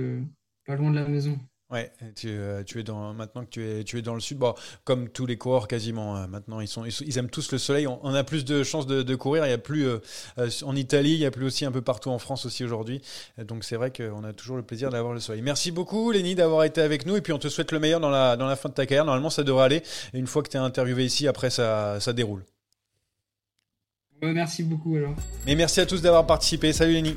pas 0.66 0.76
loin 0.76 0.90
de 0.90 0.96
la 0.96 1.08
maison. 1.08 1.38
Ouais, 1.72 1.90
tu, 2.16 2.28
euh, 2.28 2.62
tu 2.64 2.80
es 2.80 2.82
dans 2.82 3.14
maintenant 3.14 3.46
que 3.46 3.48
tu 3.48 3.66
es 3.66 3.82
tu 3.82 3.96
es 3.98 4.02
dans 4.02 4.12
le 4.12 4.20
sud, 4.20 4.36
bon, 4.36 4.54
comme 4.84 5.08
tous 5.08 5.24
les 5.24 5.38
coureurs 5.38 5.66
quasiment. 5.66 6.18
euh, 6.18 6.26
maintenant, 6.26 6.60
ils 6.60 6.68
sont 6.68 6.84
ils, 6.84 7.16
aiment 7.18 7.30
tous 7.30 7.50
le 7.50 7.56
soleil. 7.56 7.86
On, 7.86 7.98
on 8.02 8.14
a 8.14 8.24
plus 8.24 8.44
de 8.44 8.62
chances 8.62 8.86
de, 8.86 9.02
de 9.02 9.14
courir. 9.14 9.46
Il 9.46 9.48
y 9.48 9.54
a 9.54 9.58
plus 9.58 9.86
euh, 9.86 9.98
euh, 10.36 10.50
en 10.66 10.76
Italie, 10.76 11.12
il 11.12 11.18
y 11.20 11.24
a 11.24 11.30
plus 11.30 11.46
aussi 11.46 11.64
un 11.64 11.72
peu 11.72 11.80
partout 11.80 12.10
en 12.10 12.18
France 12.18 12.44
aussi 12.44 12.62
aujourd'hui. 12.62 13.00
Donc 13.38 13.64
c'est 13.64 13.76
vrai 13.76 13.90
qu'on 13.90 14.22
a 14.22 14.34
toujours 14.34 14.58
le 14.58 14.62
plaisir 14.62 14.90
d'avoir 14.90 15.14
le 15.14 15.20
soleil. 15.20 15.40
Merci 15.40 15.70
beaucoup, 15.70 16.12
Léni, 16.12 16.34
d'avoir 16.34 16.64
été 16.64 16.82
avec 16.82 17.06
nous. 17.06 17.16
Et 17.16 17.22
puis 17.22 17.32
on 17.32 17.38
te 17.38 17.48
souhaite 17.48 17.72
le 17.72 17.80
meilleur 17.80 18.00
dans 18.00 18.10
la 18.10 18.36
dans 18.36 18.46
la 18.46 18.56
fin 18.56 18.68
de 18.68 18.74
ta 18.74 18.84
carrière. 18.84 19.06
Normalement, 19.06 19.30
ça 19.30 19.42
devrait 19.42 19.64
aller. 19.64 19.82
Et 20.12 20.18
une 20.18 20.26
fois 20.26 20.42
que 20.42 20.50
tu 20.50 20.58
es 20.58 20.60
interviewé 20.60 21.06
ici, 21.06 21.26
après 21.26 21.48
ça 21.48 21.98
ça 22.00 22.12
déroule. 22.12 22.44
Merci 24.20 24.62
beaucoup 24.62 24.94
alors. 24.96 25.14
Mais 25.46 25.54
merci 25.54 25.80
à 25.80 25.86
tous 25.86 26.02
d'avoir 26.02 26.26
participé. 26.26 26.74
Salut, 26.74 26.92
Léni. 26.92 27.16